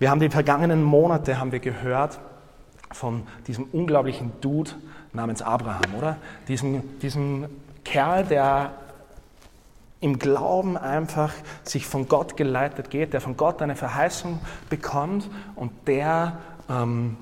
Wir 0.00 0.10
haben 0.10 0.18
die 0.18 0.28
vergangenen 0.28 0.82
Monate 0.82 1.38
haben 1.38 1.52
wir 1.52 1.60
gehört 1.60 2.18
von 2.90 3.22
diesem 3.46 3.66
unglaublichen 3.70 4.32
Dude 4.40 4.72
namens 5.12 5.40
Abraham, 5.40 5.94
oder? 5.96 6.16
Diesem, 6.48 6.98
diesem 6.98 7.46
Kerl, 7.84 8.24
der 8.24 8.72
im 10.06 10.20
Glauben 10.20 10.76
einfach 10.76 11.32
sich 11.64 11.84
von 11.84 12.06
Gott 12.06 12.36
geleitet 12.36 12.90
geht, 12.90 13.12
der 13.12 13.20
von 13.20 13.36
Gott 13.36 13.60
eine 13.60 13.74
Verheißung 13.74 14.38
bekommt 14.70 15.28
und 15.56 15.72
der 15.88 16.38
ähm, 16.70 17.16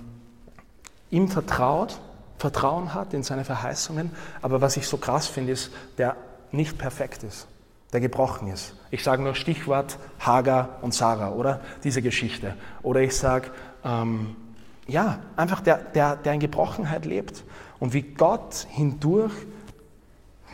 ihm 1.10 1.28
vertraut, 1.28 1.98
Vertrauen 2.36 2.92
hat 2.92 3.14
in 3.14 3.22
seine 3.22 3.46
Verheißungen. 3.46 4.10
Aber 4.42 4.60
was 4.60 4.76
ich 4.76 4.86
so 4.86 4.98
krass 4.98 5.26
finde, 5.26 5.52
ist, 5.52 5.72
der 5.96 6.16
nicht 6.52 6.76
perfekt 6.76 7.22
ist, 7.22 7.46
der 7.94 8.00
gebrochen 8.00 8.48
ist. 8.48 8.74
Ich 8.90 9.02
sage 9.02 9.22
nur 9.22 9.34
Stichwort 9.34 9.98
Hagar 10.20 10.80
und 10.82 10.92
Sarah, 10.92 11.30
oder? 11.30 11.60
Diese 11.84 12.02
Geschichte. 12.02 12.54
Oder 12.82 13.00
ich 13.00 13.16
sage, 13.16 13.50
ähm, 13.82 14.36
ja, 14.86 15.20
einfach 15.36 15.62
der, 15.62 15.78
der, 15.78 16.16
der 16.16 16.34
in 16.34 16.40
Gebrochenheit 16.40 17.06
lebt 17.06 17.44
und 17.80 17.94
wie 17.94 18.02
Gott 18.02 18.66
hindurch, 18.68 19.32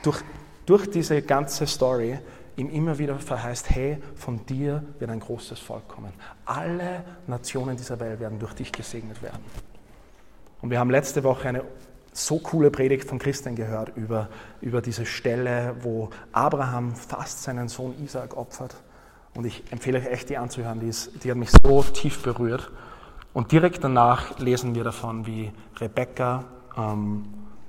durch 0.04 0.22
durch 0.70 0.88
diese 0.88 1.20
ganze 1.20 1.66
Story 1.66 2.16
ihm 2.54 2.70
immer 2.70 2.96
wieder 2.96 3.18
verheißt, 3.18 3.70
hey, 3.70 3.98
von 4.14 4.46
dir 4.46 4.84
wird 5.00 5.10
ein 5.10 5.18
großes 5.18 5.58
Volk 5.58 5.88
kommen. 5.88 6.12
Alle 6.44 7.02
Nationen 7.26 7.76
dieser 7.76 7.98
Welt 7.98 8.20
werden 8.20 8.38
durch 8.38 8.54
dich 8.54 8.70
gesegnet 8.70 9.20
werden. 9.20 9.42
Und 10.62 10.70
wir 10.70 10.78
haben 10.78 10.90
letzte 10.90 11.24
Woche 11.24 11.48
eine 11.48 11.64
so 12.12 12.38
coole 12.38 12.70
Predigt 12.70 13.08
von 13.08 13.18
Christian 13.18 13.56
gehört 13.56 13.96
über, 13.96 14.28
über 14.60 14.80
diese 14.80 15.06
Stelle, 15.06 15.74
wo 15.80 16.10
Abraham 16.30 16.94
fast 16.94 17.42
seinen 17.42 17.66
Sohn 17.68 17.96
Isaac 18.04 18.36
opfert. 18.36 18.76
Und 19.34 19.46
ich 19.46 19.64
empfehle 19.72 19.98
euch 19.98 20.06
echt, 20.06 20.30
die 20.30 20.36
anzuhören, 20.36 20.78
die, 20.78 20.88
ist, 20.88 21.24
die 21.24 21.32
hat 21.32 21.36
mich 21.36 21.50
so 21.50 21.82
tief 21.82 22.22
berührt. 22.22 22.70
Und 23.32 23.50
direkt 23.50 23.82
danach 23.82 24.38
lesen 24.38 24.76
wir 24.76 24.84
davon, 24.84 25.26
wie 25.26 25.50
Rebekka 25.80 26.44
ähm, 26.76 27.24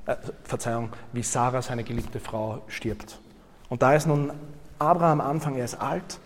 äh, 0.05 0.15
Verzeihung, 0.43 0.89
wie 1.13 1.23
Sarah, 1.23 1.61
seine 1.61 1.83
geliebte 1.83 2.19
Frau, 2.19 2.61
stirbt. 2.67 3.19
Und 3.69 3.81
da 3.81 3.93
ist 3.93 4.07
nun 4.07 4.31
Abraham 4.79 5.21
am 5.21 5.27
Anfang, 5.27 5.55
er 5.55 5.65
ist 5.65 5.75
alt 5.75 6.19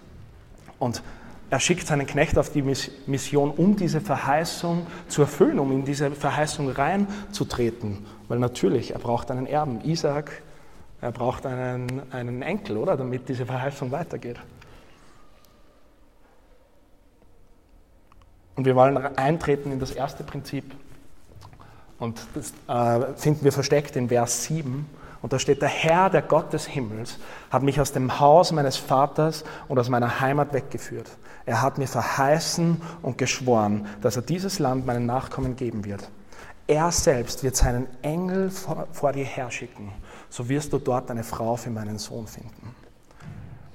und 0.79 1.03
er 1.49 1.59
schickt 1.59 1.85
seinen 1.85 2.07
Knecht 2.07 2.37
auf 2.37 2.49
die 2.49 2.63
Mission, 2.63 3.51
um 3.51 3.75
diese 3.75 4.01
Verheißung 4.01 4.87
zu 5.07 5.21
erfüllen, 5.21 5.59
um 5.59 5.71
in 5.71 5.85
diese 5.85 6.11
Verheißung 6.11 6.71
reinzutreten. 6.71 8.05
Weil 8.27 8.39
natürlich, 8.39 8.91
er 8.91 8.99
braucht 8.99 9.29
einen 9.29 9.45
Erben, 9.45 9.81
Isaac, 9.81 10.41
er 11.01 11.11
braucht 11.11 11.45
einen, 11.45 12.01
einen 12.11 12.41
Enkel, 12.41 12.77
oder? 12.77 12.97
Damit 12.97 13.29
diese 13.29 13.45
Verheißung 13.45 13.91
weitergeht. 13.91 14.37
Und 18.55 18.65
wir 18.65 18.75
wollen 18.75 18.97
eintreten 19.17 19.71
in 19.71 19.79
das 19.79 19.91
erste 19.91 20.23
Prinzip, 20.23 20.63
und 21.99 22.19
das 22.33 22.53
äh, 22.67 23.13
finden 23.15 23.43
wir 23.43 23.51
versteckt 23.51 23.95
in 23.95 24.09
Vers 24.09 24.43
7. 24.45 24.87
Und 25.21 25.33
da 25.33 25.39
steht, 25.39 25.61
der 25.61 25.69
Herr, 25.69 26.09
der 26.09 26.21
Gott 26.21 26.53
des 26.53 26.67
Himmels, 26.67 27.17
hat 27.49 27.63
mich 27.63 27.81
aus 27.81 27.91
dem 27.91 28.19
Haus 28.19 28.51
meines 28.51 28.77
Vaters 28.77 29.43
und 29.67 29.79
aus 29.79 29.89
meiner 29.89 30.19
Heimat 30.19 30.53
weggeführt. 30.53 31.09
Er 31.47 31.61
hat 31.61 31.77
mir 31.77 31.87
verheißen 31.87 32.81
und 33.01 33.17
geschworen, 33.17 33.87
dass 34.01 34.17
er 34.17 34.21
dieses 34.21 34.59
Land 34.59 34.85
meinen 34.85 35.05
Nachkommen 35.05 35.55
geben 35.55 35.83
wird. 35.85 36.09
Er 36.67 36.91
selbst 36.91 37.43
wird 37.43 37.55
seinen 37.55 37.87
Engel 38.01 38.49
vor, 38.49 38.87
vor 38.91 39.13
dir 39.13 39.25
herschicken. 39.25 39.91
So 40.29 40.49
wirst 40.49 40.73
du 40.73 40.79
dort 40.79 41.09
eine 41.09 41.23
Frau 41.23 41.55
für 41.55 41.69
meinen 41.69 41.97
Sohn 41.97 42.27
finden. 42.27 42.75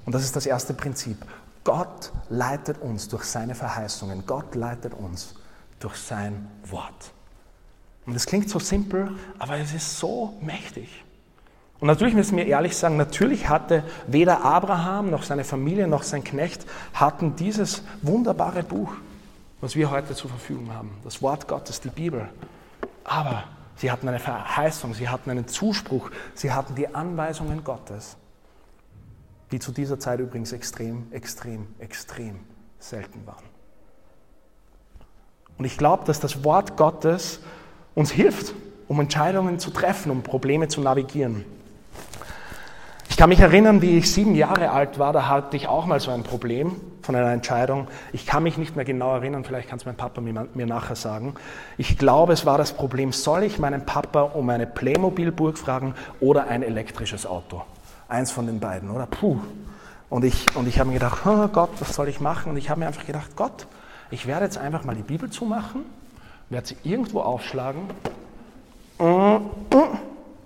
Und 0.05 0.13
das 0.13 0.23
ist 0.23 0.35
das 0.35 0.45
erste 0.45 0.73
Prinzip. 0.73 1.17
Gott 1.63 2.11
leitet 2.29 2.81
uns 2.81 3.07
durch 3.07 3.23
seine 3.23 3.55
Verheißungen. 3.55 4.25
Gott 4.25 4.55
leitet 4.55 4.93
uns 4.93 5.35
durch 5.79 5.95
sein 5.95 6.47
Wort. 6.65 7.13
Und 8.05 8.15
es 8.15 8.25
klingt 8.25 8.49
so 8.49 8.59
simpel, 8.59 9.11
aber 9.37 9.57
es 9.57 9.73
ist 9.73 9.99
so 9.99 10.37
mächtig. 10.41 11.03
Und 11.79 11.87
natürlich 11.87 12.13
müssen 12.13 12.37
wir 12.37 12.45
ehrlich 12.45 12.77
sagen, 12.77 12.95
natürlich 12.95 13.49
hatte 13.49 13.83
weder 14.05 14.43
Abraham 14.45 15.09
noch 15.09 15.23
seine 15.23 15.43
Familie 15.43 15.87
noch 15.87 16.03
sein 16.03 16.23
Knecht 16.23 16.67
hatten 16.93 17.35
dieses 17.35 17.81
wunderbare 18.03 18.61
Buch, 18.61 18.91
was 19.61 19.75
wir 19.75 19.89
heute 19.89 20.13
zur 20.13 20.29
Verfügung 20.29 20.71
haben, 20.73 20.91
das 21.03 21.23
Wort 21.23 21.47
Gottes, 21.47 21.81
die 21.81 21.89
Bibel. 21.89 22.29
Aber 23.03 23.45
sie 23.77 23.91
hatten 23.91 24.07
eine 24.07 24.19
Verheißung, 24.19 24.93
sie 24.93 25.09
hatten 25.09 25.31
einen 25.31 25.47
Zuspruch, 25.47 26.11
sie 26.35 26.51
hatten 26.51 26.75
die 26.75 26.93
Anweisungen 26.93 27.63
Gottes, 27.63 28.15
die 29.51 29.59
zu 29.59 29.71
dieser 29.71 29.99
Zeit 29.99 30.19
übrigens 30.19 30.51
extrem, 30.51 31.11
extrem, 31.11 31.67
extrem 31.79 32.39
selten 32.77 33.25
waren. 33.25 33.43
Und 35.57 35.65
ich 35.65 35.79
glaube, 35.79 36.05
dass 36.05 36.19
das 36.19 36.43
Wort 36.43 36.77
Gottes 36.77 37.39
uns 37.95 38.11
hilft, 38.11 38.53
um 38.87 38.99
Entscheidungen 38.99 39.59
zu 39.59 39.71
treffen, 39.71 40.11
um 40.11 40.23
Probleme 40.23 40.67
zu 40.67 40.81
navigieren. 40.81 41.45
Ich 43.09 43.17
kann 43.17 43.29
mich 43.29 43.41
erinnern, 43.41 43.81
wie 43.81 43.97
ich 43.97 44.11
sieben 44.11 44.35
Jahre 44.35 44.71
alt 44.71 44.97
war, 44.97 45.13
da 45.13 45.27
hatte 45.27 45.57
ich 45.57 45.67
auch 45.67 45.85
mal 45.85 45.99
so 45.99 46.11
ein 46.11 46.23
Problem 46.23 46.79
von 47.01 47.13
einer 47.15 47.31
Entscheidung. 47.31 47.87
Ich 48.13 48.25
kann 48.25 48.41
mich 48.41 48.57
nicht 48.57 48.75
mehr 48.75 48.85
genau 48.85 49.13
erinnern, 49.13 49.43
vielleicht 49.43 49.69
kann 49.69 49.77
es 49.77 49.85
mein 49.85 49.95
Papa 49.95 50.21
mir, 50.21 50.47
mir 50.53 50.65
nachher 50.65 50.95
sagen. 50.95 51.35
Ich 51.77 51.97
glaube, 51.97 52.33
es 52.33 52.45
war 52.45 52.57
das 52.57 52.73
Problem, 52.73 53.11
soll 53.11 53.43
ich 53.43 53.59
meinen 53.59 53.85
Papa 53.85 54.21
um 54.21 54.49
eine 54.49 54.65
Playmobil-Burg 54.65 55.57
fragen 55.57 55.93
oder 56.19 56.47
ein 56.47 56.63
elektrisches 56.63 57.25
Auto? 57.25 57.63
Eins 58.07 58.31
von 58.31 58.47
den 58.47 58.59
beiden, 58.59 58.89
oder? 58.89 59.05
Puh. 59.05 59.39
Und 60.09 60.25
ich, 60.25 60.55
und 60.55 60.67
ich 60.67 60.79
habe 60.79 60.89
mir 60.89 60.95
gedacht, 60.95 61.25
oh 61.25 61.47
Gott, 61.49 61.69
was 61.79 61.93
soll 61.93 62.07
ich 62.07 62.21
machen? 62.21 62.51
Und 62.51 62.57
ich 62.57 62.69
habe 62.69 62.79
mir 62.79 62.87
einfach 62.87 63.05
gedacht, 63.05 63.35
Gott, 63.35 63.67
ich 64.09 64.25
werde 64.25 64.45
jetzt 64.45 64.57
einfach 64.57 64.83
mal 64.83 64.95
die 64.95 65.03
Bibel 65.03 65.29
zumachen, 65.29 65.81
werde 66.51 66.67
sie 66.67 66.77
irgendwo 66.83 67.21
aufschlagen. 67.21 67.81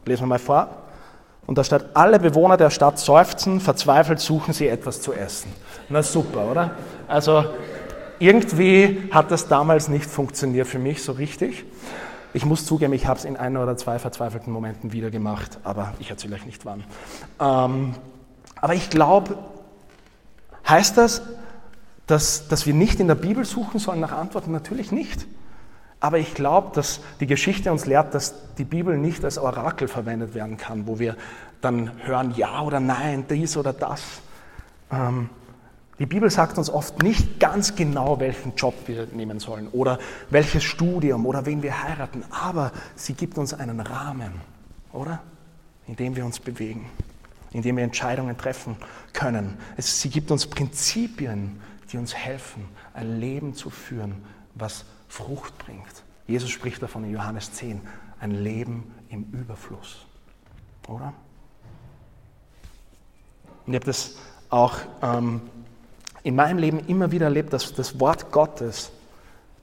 Lesen 0.06 0.24
wir 0.24 0.28
mal 0.28 0.40
vor. 0.40 0.70
Und 1.48 1.58
da 1.58 1.64
steht, 1.64 1.86
alle 1.94 2.20
Bewohner 2.20 2.58
der 2.58 2.70
Stadt 2.70 2.98
seufzen, 2.98 3.60
verzweifelt 3.60 4.20
suchen 4.20 4.54
sie 4.54 4.68
etwas 4.68 5.02
zu 5.02 5.14
essen. 5.14 5.52
Na 5.90 6.02
super, 6.02 6.50
oder? 6.50 6.72
Also 7.08 7.46
irgendwie 8.20 9.10
hat 9.12 9.30
das 9.32 9.48
damals 9.48 9.88
nicht 9.88 10.06
funktioniert 10.06 10.68
für 10.68 10.80
mich 10.80 11.04
so 11.04 11.12
richtig. 11.12 11.66
Ich 12.34 12.46
muss 12.46 12.66
zugeben, 12.66 12.94
ich 12.94 13.08
habe 13.08 13.20
es 13.20 13.26
in 13.26 13.38
ein 13.38 13.58
oder 13.58 13.78
zwei 13.78 14.00
verzweifelten 14.00 14.52
Momenten 14.52 14.92
wieder 14.92 15.10
gemacht, 15.10 15.60
aber 15.64 15.94
ich 16.00 16.10
erzähle 16.10 16.36
euch 16.36 16.46
nicht 16.46 16.66
wann. 16.66 16.84
Ähm, 17.40 17.96
aber 18.60 18.74
ich 18.74 18.90
glaube, 18.90 19.38
heißt 20.68 20.98
das, 20.98 21.22
dass, 22.08 22.48
dass 22.48 22.66
wir 22.66 22.74
nicht 22.74 23.00
in 23.00 23.08
der 23.08 23.16
Bibel 23.16 23.46
suchen 23.46 23.80
sollen 23.80 24.00
nach 24.00 24.12
Antworten? 24.12 24.52
Natürlich 24.52 24.92
nicht. 24.92 25.28
Aber 26.00 26.20
ich 26.20 26.34
glaube, 26.34 26.72
dass 26.74 27.00
die 27.20 27.28
Geschichte 27.28 27.72
uns 27.72 27.86
lehrt, 27.86 28.14
dass 28.14 28.36
die 28.58 28.66
Bibel 28.66 28.98
nicht 28.98 29.24
als 29.24 29.38
Orakel 29.38 29.88
verwendet 29.88 30.34
werden 30.34 30.58
kann, 30.58 30.88
wo 30.88 31.00
wir 31.00 31.16
dann 31.62 31.92
hören, 32.06 32.34
ja 32.36 32.62
oder 32.62 32.80
nein, 32.80 33.26
dies 33.30 33.58
oder 33.58 33.74
das. 33.74 34.04
Ähm, 34.92 35.30
die 35.98 36.06
Bibel 36.06 36.30
sagt 36.30 36.58
uns 36.58 36.70
oft 36.70 37.02
nicht 37.02 37.40
ganz 37.40 37.76
genau, 37.76 38.20
welchen 38.20 38.54
Job 38.56 38.74
wir 38.88 39.08
nehmen 39.14 39.40
sollen 39.40 39.70
oder 39.70 39.98
welches 40.30 40.64
Studium 40.64 41.26
oder 41.26 41.46
wen 41.46 41.64
wir 41.64 41.84
heiraten, 41.84 42.24
aber 42.30 42.72
sie 42.96 43.14
gibt 43.14 43.38
uns 43.38 43.54
einen 43.54 43.80
Rahmen, 43.80 44.34
oder? 44.92 45.22
In 45.88 45.96
dem 45.96 46.16
wir 46.16 46.26
uns 46.26 46.40
bewegen, 46.40 46.90
in 47.54 47.62
dem 47.62 47.78
wir 47.78 47.84
Entscheidungen 47.86 48.38
treffen 48.38 48.76
können. 49.14 49.58
Es, 49.78 50.02
sie 50.02 50.10
gibt 50.10 50.32
uns 50.32 50.48
Prinzipien, 50.48 51.62
die 51.92 51.98
uns 51.98 52.14
helfen, 52.14 52.66
ein 52.94 53.20
Leben 53.20 53.54
zu 53.54 53.70
führen, 53.70 54.16
was 54.56 54.84
Frucht 55.16 55.58
bringt. 55.60 56.04
Jesus 56.28 56.50
spricht 56.50 56.82
davon 56.82 57.06
in 57.06 57.12
Johannes 57.12 57.54
10, 57.54 57.80
ein 58.20 58.32
Leben 58.32 58.94
im 59.08 59.24
Überfluss. 59.32 60.06
Oder? 60.90 61.14
Und 63.66 63.74
ich 63.74 63.76
habe 63.76 63.86
das 63.86 64.18
auch 64.50 64.78
ähm, 65.02 65.42
in 66.24 66.36
meinem 66.36 66.58
Leben 66.58 66.80
immer 66.88 67.12
wieder 67.12 67.28
erlebt, 67.28 67.54
dass 67.54 67.74
das 67.74 67.98
Wort 68.00 68.30
Gottes 68.34 68.92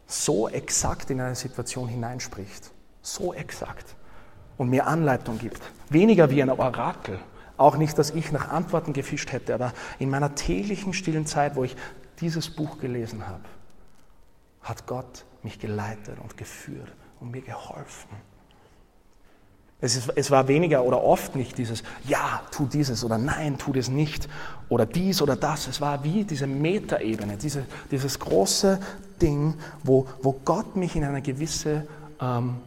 so 0.06 0.48
exakt 0.48 1.10
in 1.10 1.20
eine 1.20 1.34
Situation 1.34 1.86
hineinspricht. 1.86 2.70
So 3.02 3.34
exakt. 3.34 3.94
Und 4.56 4.70
mir 4.70 4.86
Anleitung 4.86 5.38
gibt. 5.38 5.60
Weniger 5.90 6.30
wie 6.30 6.42
ein 6.42 6.50
Orakel. 6.50 7.18
Auch 7.58 7.76
nicht, 7.76 7.98
dass 7.98 8.10
ich 8.10 8.32
nach 8.32 8.48
Antworten 8.48 8.94
gefischt 8.94 9.32
hätte, 9.32 9.54
aber 9.54 9.74
in 9.98 10.08
meiner 10.08 10.34
täglichen 10.34 10.94
stillen 10.94 11.26
Zeit, 11.26 11.56
wo 11.56 11.64
ich 11.64 11.76
dieses 12.20 12.48
Buch 12.48 12.78
gelesen 12.78 13.28
habe, 13.28 13.44
hat 14.62 14.86
Gott 14.86 15.26
mich 15.44 15.58
geleitet 15.58 16.18
und 16.20 16.36
geführt 16.36 16.92
und 17.20 17.30
mir 17.30 17.42
geholfen. 17.42 18.10
Es, 19.80 19.96
ist, 19.96 20.12
es, 20.14 20.30
war 20.30 20.46
weniger 20.46 20.84
oder 20.84 21.02
oft 21.02 21.34
nicht 21.34 21.58
dieses 21.58 21.82
Ja, 22.06 22.42
tu 22.52 22.66
dieses 22.66 23.02
oder 23.02 23.18
Nein, 23.18 23.58
tu 23.58 23.72
das 23.72 23.88
nicht 23.88 24.28
oder 24.68 24.86
dies 24.86 25.20
oder 25.20 25.34
das. 25.34 25.66
Es 25.66 25.80
war 25.80 26.04
wie 26.04 26.22
diese 26.22 26.46
Metaebene, 26.46 27.36
diese, 27.36 27.66
dieses 27.90 28.16
große 28.20 28.78
Ding, 29.20 29.54
wo, 29.82 30.06
wo 30.22 30.34
Gott 30.44 30.76
mich 30.76 30.94
in 30.94 31.02
eine 31.02 31.20
gewisse, 31.20 31.88
ähm, 32.20 32.58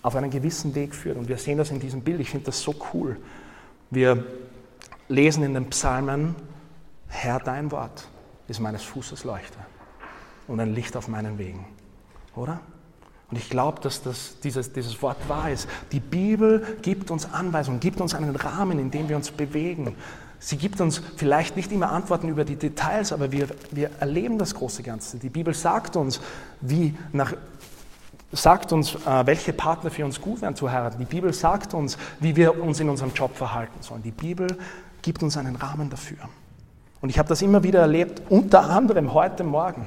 auf 0.00 0.14
einen 0.14 0.30
gewissen 0.30 0.72
Weg 0.76 0.94
führt. 0.94 1.16
Und 1.16 1.28
wir 1.28 1.38
sehen 1.38 1.58
das 1.58 1.72
in 1.72 1.80
diesem 1.80 2.02
Bild. 2.02 2.20
Ich 2.20 2.30
finde 2.30 2.46
das 2.46 2.60
so 2.60 2.72
cool. 2.94 3.16
Wir 3.90 4.24
lesen 5.08 5.42
in 5.42 5.54
den 5.54 5.68
Psalmen, 5.70 6.36
Herr, 7.08 7.40
dein 7.40 7.72
Wort 7.72 8.06
ist 8.46 8.60
meines 8.60 8.84
Fußes 8.84 9.24
Leuchte 9.24 9.58
und 10.46 10.60
ein 10.60 10.72
Licht 10.72 10.96
auf 10.96 11.08
meinen 11.08 11.36
Wegen. 11.36 11.66
Oder? 12.36 12.60
Und 13.30 13.36
ich 13.36 13.48
glaube, 13.48 13.80
dass 13.80 14.02
das, 14.02 14.40
dieses, 14.42 14.72
dieses 14.72 15.00
Wort 15.02 15.28
wahr 15.28 15.50
ist. 15.50 15.68
Die 15.92 16.00
Bibel 16.00 16.78
gibt 16.82 17.10
uns 17.10 17.32
Anweisungen, 17.32 17.78
gibt 17.78 18.00
uns 18.00 18.14
einen 18.14 18.34
Rahmen, 18.34 18.78
in 18.78 18.90
dem 18.90 19.08
wir 19.08 19.16
uns 19.16 19.30
bewegen. 19.30 19.94
Sie 20.40 20.56
gibt 20.56 20.80
uns 20.80 21.00
vielleicht 21.16 21.54
nicht 21.54 21.70
immer 21.70 21.92
Antworten 21.92 22.28
über 22.28 22.44
die 22.44 22.56
Details, 22.56 23.12
aber 23.12 23.30
wir, 23.30 23.48
wir 23.70 23.90
erleben 24.00 24.38
das 24.38 24.54
große 24.54 24.82
Ganze. 24.82 25.18
Die 25.18 25.28
Bibel 25.28 25.54
sagt 25.54 25.96
uns, 25.96 26.20
wie 26.60 26.96
nach, 27.12 27.34
sagt 28.32 28.72
uns, 28.72 28.94
äh, 28.94 29.26
welche 29.26 29.52
Partner 29.52 29.90
für 29.90 30.04
uns 30.04 30.20
gut 30.20 30.40
wären 30.42 30.56
zu 30.56 30.70
heiraten. 30.70 30.98
Die 30.98 31.04
Bibel 31.04 31.32
sagt 31.32 31.74
uns, 31.74 31.98
wie 32.20 32.34
wir 32.34 32.60
uns 32.60 32.80
in 32.80 32.88
unserem 32.88 33.12
Job 33.12 33.36
verhalten 33.36 33.80
sollen. 33.80 34.02
Die 34.02 34.10
Bibel 34.10 34.48
gibt 35.02 35.22
uns 35.22 35.36
einen 35.36 35.56
Rahmen 35.56 35.88
dafür. 35.90 36.18
Und 37.00 37.10
ich 37.10 37.18
habe 37.18 37.28
das 37.28 37.42
immer 37.42 37.62
wieder 37.62 37.80
erlebt, 37.80 38.22
unter 38.28 38.68
anderem 38.70 39.12
heute 39.14 39.44
Morgen 39.44 39.86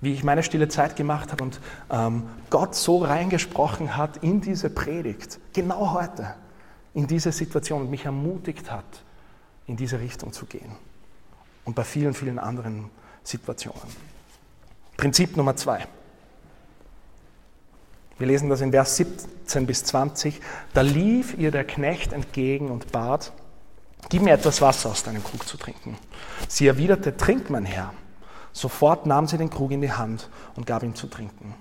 wie 0.00 0.12
ich 0.12 0.24
meine 0.24 0.42
stille 0.42 0.68
Zeit 0.68 0.96
gemacht 0.96 1.32
habe 1.32 1.44
und 1.44 1.60
ähm, 1.90 2.24
Gott 2.48 2.74
so 2.74 2.98
reingesprochen 2.98 3.96
hat 3.96 4.18
in 4.18 4.40
diese 4.40 4.70
Predigt, 4.70 5.38
genau 5.52 5.92
heute, 5.92 6.34
in 6.94 7.06
diese 7.06 7.32
Situation 7.32 7.82
und 7.82 7.90
mich 7.90 8.04
ermutigt 8.04 8.70
hat, 8.70 8.84
in 9.66 9.76
diese 9.76 10.00
Richtung 10.00 10.32
zu 10.32 10.46
gehen. 10.46 10.76
Und 11.64 11.74
bei 11.74 11.84
vielen, 11.84 12.14
vielen 12.14 12.38
anderen 12.38 12.90
Situationen. 13.22 13.80
Prinzip 14.96 15.36
Nummer 15.36 15.56
zwei. 15.56 15.86
Wir 18.18 18.26
lesen 18.26 18.50
das 18.50 18.60
in 18.60 18.70
Vers 18.70 18.96
17 18.96 19.66
bis 19.66 19.84
20. 19.84 20.40
Da 20.74 20.82
lief 20.82 21.38
ihr 21.38 21.50
der 21.50 21.64
Knecht 21.64 22.12
entgegen 22.12 22.70
und 22.70 22.92
bat, 22.92 23.32
gib 24.10 24.22
mir 24.22 24.32
etwas 24.32 24.60
Wasser 24.60 24.90
aus 24.90 25.02
deinem 25.02 25.24
Krug 25.24 25.48
zu 25.48 25.56
trinken. 25.56 25.96
Sie 26.48 26.66
erwiderte, 26.66 27.16
trink, 27.16 27.48
mein 27.48 27.64
Herr. 27.64 27.94
Sofort 28.52 29.06
nahm 29.06 29.26
sie 29.26 29.38
den 29.38 29.50
Krug 29.50 29.70
in 29.70 29.80
die 29.80 29.92
Hand 29.92 30.28
und 30.56 30.66
gab 30.66 30.82
ihm 30.82 30.94
zu 30.94 31.06
trinken. 31.06 31.54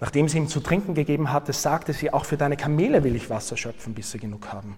Nachdem 0.00 0.28
sie 0.28 0.38
ihm 0.38 0.48
zu 0.48 0.60
trinken 0.60 0.94
gegeben 0.94 1.32
hatte, 1.32 1.52
sagte 1.52 1.92
sie, 1.92 2.12
auch 2.12 2.24
für 2.24 2.36
deine 2.36 2.56
Kamele 2.56 3.04
will 3.04 3.16
ich 3.16 3.30
Wasser 3.30 3.56
schöpfen, 3.56 3.94
bis 3.94 4.10
sie 4.10 4.18
genug 4.18 4.52
haben. 4.52 4.76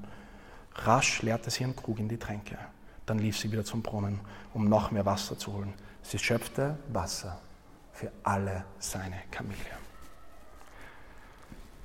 Rasch 0.75 1.23
leerte 1.23 1.51
sie 1.51 1.63
ihren 1.63 1.75
Krug 1.75 1.99
in 1.99 2.09
die 2.09 2.19
Tränke. 2.19 2.59
Dann 3.07 3.19
lief 3.19 3.39
sie 3.39 3.51
wieder 3.51 3.65
zum 3.65 3.83
Brunnen, 3.83 4.21
um 4.53 4.69
noch 4.69 4.91
mehr 4.91 5.07
Wasser 5.07 5.39
zu 5.39 5.53
holen. 5.53 5.73
Sie 6.03 6.19
schöpfte 6.19 6.77
Wasser 6.93 7.39
für 7.93 8.11
alle 8.23 8.65
seine 8.79 9.17
Kamele. 9.31 9.57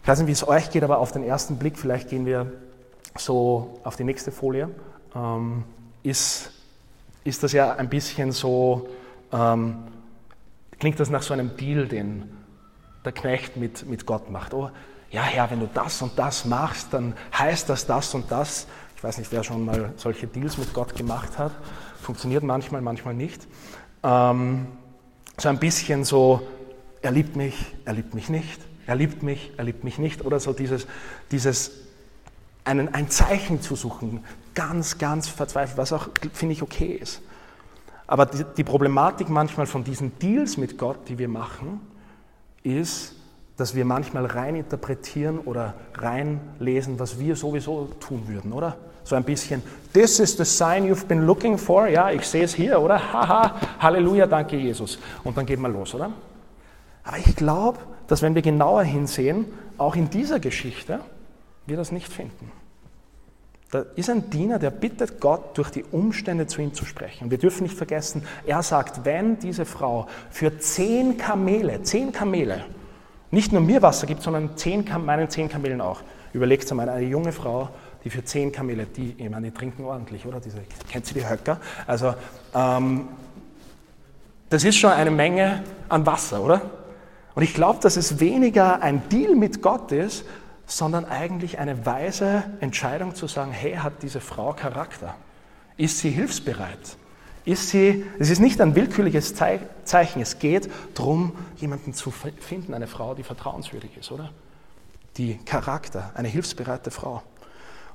Ich 0.02 0.08
weiß 0.08 0.20
nicht, 0.20 0.28
wie 0.28 0.34
es 0.34 0.48
euch 0.48 0.72
geht, 0.72 0.84
aber 0.84 0.98
auf 0.98 1.12
den 1.12 1.24
ersten 1.24 1.58
Blick, 1.58 1.78
vielleicht 1.78 2.10
gehen 2.10 2.26
wir 2.26 2.52
so 3.18 3.80
auf 3.84 3.96
die 3.96 4.04
nächste 4.04 4.32
Folie, 4.32 4.70
ähm, 5.16 5.64
ist, 6.04 6.52
ist 7.24 7.44
das 7.44 7.52
ja 7.52 7.76
ein 7.76 7.90
bisschen 7.90 8.32
so, 8.32 8.90
ähm, 9.32 9.76
klingt 10.80 11.00
das 11.00 11.10
nach 11.10 11.22
so 11.22 11.34
einem 11.34 11.56
Deal, 11.58 11.88
den 11.88 12.30
der 13.06 13.12
Knecht 13.12 13.58
mit, 13.58 13.88
mit 13.88 14.06
Gott 14.06 14.30
macht. 14.30 14.54
Oh, 14.54 14.70
ja, 15.12 15.24
Herr, 15.24 15.50
wenn 15.52 15.60
du 15.60 15.70
das 15.74 16.02
und 16.02 16.18
das 16.18 16.46
machst, 16.46 16.94
dann 16.94 17.14
heißt 17.38 17.68
das 17.70 17.86
das 17.86 18.14
und 18.14 18.32
das. 18.32 18.68
Ich 18.96 19.04
weiß 19.04 19.18
nicht, 19.18 19.32
wer 19.32 19.44
schon 19.44 19.66
mal 19.66 19.94
solche 19.98 20.28
Deals 20.28 20.58
mit 20.58 20.74
Gott 20.74 20.96
gemacht 20.96 21.38
hat. 21.38 21.52
Funktioniert 22.02 22.44
manchmal, 22.44 22.82
manchmal 22.82 23.14
nicht. 23.14 23.48
Ähm, 24.04 24.68
so 25.38 25.50
ein 25.50 25.60
bisschen 25.60 26.04
so, 26.04 26.48
er 27.02 27.12
liebt 27.12 27.36
mich, 27.36 27.76
er 27.86 27.94
liebt 27.94 28.14
mich 28.14 28.30
nicht, 28.30 28.62
er 28.86 28.96
liebt 28.96 29.24
mich, 29.24 29.52
er 29.58 29.64
liebt 29.64 29.84
mich 29.84 29.98
nicht. 29.98 30.24
Oder 30.24 30.40
so 30.40 30.54
dieses, 30.54 30.88
dieses 31.32 31.72
einen, 32.64 32.94
ein 32.94 33.10
Zeichen 33.10 33.62
zu 33.62 33.76
suchen, 33.76 34.24
ganz, 34.54 34.98
ganz 34.98 35.28
verzweifelt, 35.28 35.78
was 35.78 35.94
auch, 35.94 36.10
finde 36.34 36.54
ich, 36.54 36.62
okay 36.62 36.94
ist. 36.94 37.22
Aber 38.12 38.26
die, 38.26 38.66
Problematik 38.66 39.30
manchmal 39.30 39.66
von 39.68 39.86
diesen 39.86 40.20
Deals 40.20 40.58
mit 40.58 40.78
Gott, 40.78 40.98
die 41.08 41.18
wir 41.18 41.30
machen, 41.30 41.80
ist, 42.62 43.16
dass 43.56 43.74
wir 43.74 43.86
manchmal 43.86 44.26
rein 44.26 44.58
interpretieren 44.58 45.40
oder 45.40 45.76
reinlesen, 45.94 47.00
was 47.00 47.22
wir 47.22 47.38
sowieso 47.38 47.86
tun 48.02 48.24
würden, 48.28 48.52
oder? 48.52 48.76
So 49.06 49.16
ein 49.16 49.24
bisschen, 49.24 49.64
this 49.94 50.20
is 50.20 50.36
the 50.36 50.44
sign 50.44 50.92
you've 50.92 51.06
been 51.06 51.26
looking 51.26 51.58
for. 51.58 51.88
Ja, 51.88 52.12
ich 52.12 52.24
sehe 52.24 52.44
es 52.44 52.54
hier, 52.54 52.82
oder? 52.82 53.14
Haha, 53.14 53.56
Halleluja, 53.80 54.28
danke 54.28 54.58
Jesus. 54.58 55.00
Und 55.24 55.38
dann 55.38 55.46
geht 55.46 55.62
man 55.62 55.72
los, 55.72 55.96
oder? 55.96 56.12
Aber 57.06 57.18
ich 57.18 57.34
glaube, 57.38 57.80
dass 58.08 58.22
wenn 58.22 58.36
wir 58.36 58.42
genauer 58.42 58.84
hinsehen, 58.84 59.46
auch 59.78 59.96
in 59.96 60.10
dieser 60.10 60.42
Geschichte, 60.42 61.00
wir 61.66 61.78
das 61.78 61.94
nicht 61.94 62.12
finden. 62.12 62.52
Da 63.72 63.86
ist 63.96 64.10
ein 64.10 64.30
Diener, 64.30 64.60
der 64.60 64.70
bittet 64.70 65.22
Gott, 65.22 65.58
durch 65.58 65.70
die 65.70 65.86
Umstände 65.86 66.46
zu 66.46 66.62
ihm 66.62 66.74
zu 66.74 66.86
sprechen. 66.86 67.32
wir 67.32 67.38
dürfen 67.38 67.64
nicht 67.64 67.78
vergessen, 67.78 68.24
er 68.46 68.62
sagt, 68.64 69.06
wenn 69.06 69.40
diese 69.40 69.66
Frau 69.66 70.08
für 70.30 70.60
zehn 70.60 71.18
Kamele, 71.18 71.82
zehn 71.82 72.12
Kamele, 72.12 72.66
nicht 73.32 73.54
nur 73.54 73.62
mir 73.62 73.82
Wasser 73.82 74.08
gibt, 74.08 74.24
sondern 74.24 74.58
zehn, 74.58 74.86
meinen 75.06 75.30
zehn 75.30 75.48
Kamelen 75.48 75.80
auch. 75.80 76.02
Überlegt 76.34 76.70
einmal, 76.70 76.90
eine 76.90 77.06
junge 77.06 77.32
Frau, 77.32 77.70
die 78.04 78.10
für 78.10 78.26
zehn 78.26 78.52
Kamele, 78.52 78.86
die, 78.86 79.16
ich 79.18 79.30
meine, 79.30 79.52
die 79.52 79.58
trinken 79.58 79.86
ordentlich, 79.86 80.26
oder? 80.26 80.42
Diese, 80.42 80.58
kennt 80.90 81.06
sie 81.06 81.14
die 81.14 81.28
Höcker? 81.28 81.58
Also, 81.88 82.14
ähm, 82.54 83.08
das 84.50 84.66
ist 84.66 84.76
schon 84.76 84.92
eine 84.92 85.12
Menge 85.12 85.64
an 85.88 86.06
Wasser, 86.06 86.44
oder? 86.44 86.62
Und 87.36 87.44
ich 87.44 87.54
glaube, 87.54 87.80
dass 87.82 87.96
es 87.96 88.20
weniger 88.20 88.82
ein 88.82 89.08
Deal 89.08 89.36
mit 89.36 89.62
Gott 89.62 89.94
ist, 89.94 90.26
sondern 90.72 91.04
eigentlich 91.04 91.60
eine 91.60 91.86
weise 91.86 92.44
Entscheidung 92.62 93.14
zu 93.14 93.28
sagen, 93.28 93.52
hey, 93.52 93.76
hat 93.76 94.02
diese 94.04 94.22
Frau 94.22 94.54
Charakter? 94.54 95.16
Ist 95.76 96.00
sie 96.00 96.10
hilfsbereit? 96.10 96.96
Ist 97.44 97.70
sie, 97.70 98.06
es 98.20 98.30
ist 98.30 98.40
nicht 98.40 98.62
ein 98.62 98.74
willkürliches 98.74 99.36
Zeichen, 99.36 100.22
es 100.22 100.40
geht 100.40 100.70
darum, 100.94 101.34
jemanden 101.58 101.94
zu 101.94 102.10
finden, 102.12 102.74
eine 102.74 102.88
Frau, 102.88 103.16
die 103.16 103.24
vertrauenswürdig 103.24 103.98
ist, 103.98 104.12
oder? 104.12 104.30
Die 105.18 105.38
Charakter, 105.40 106.12
eine 106.14 106.30
hilfsbereite 106.30 106.90
Frau. 106.90 107.22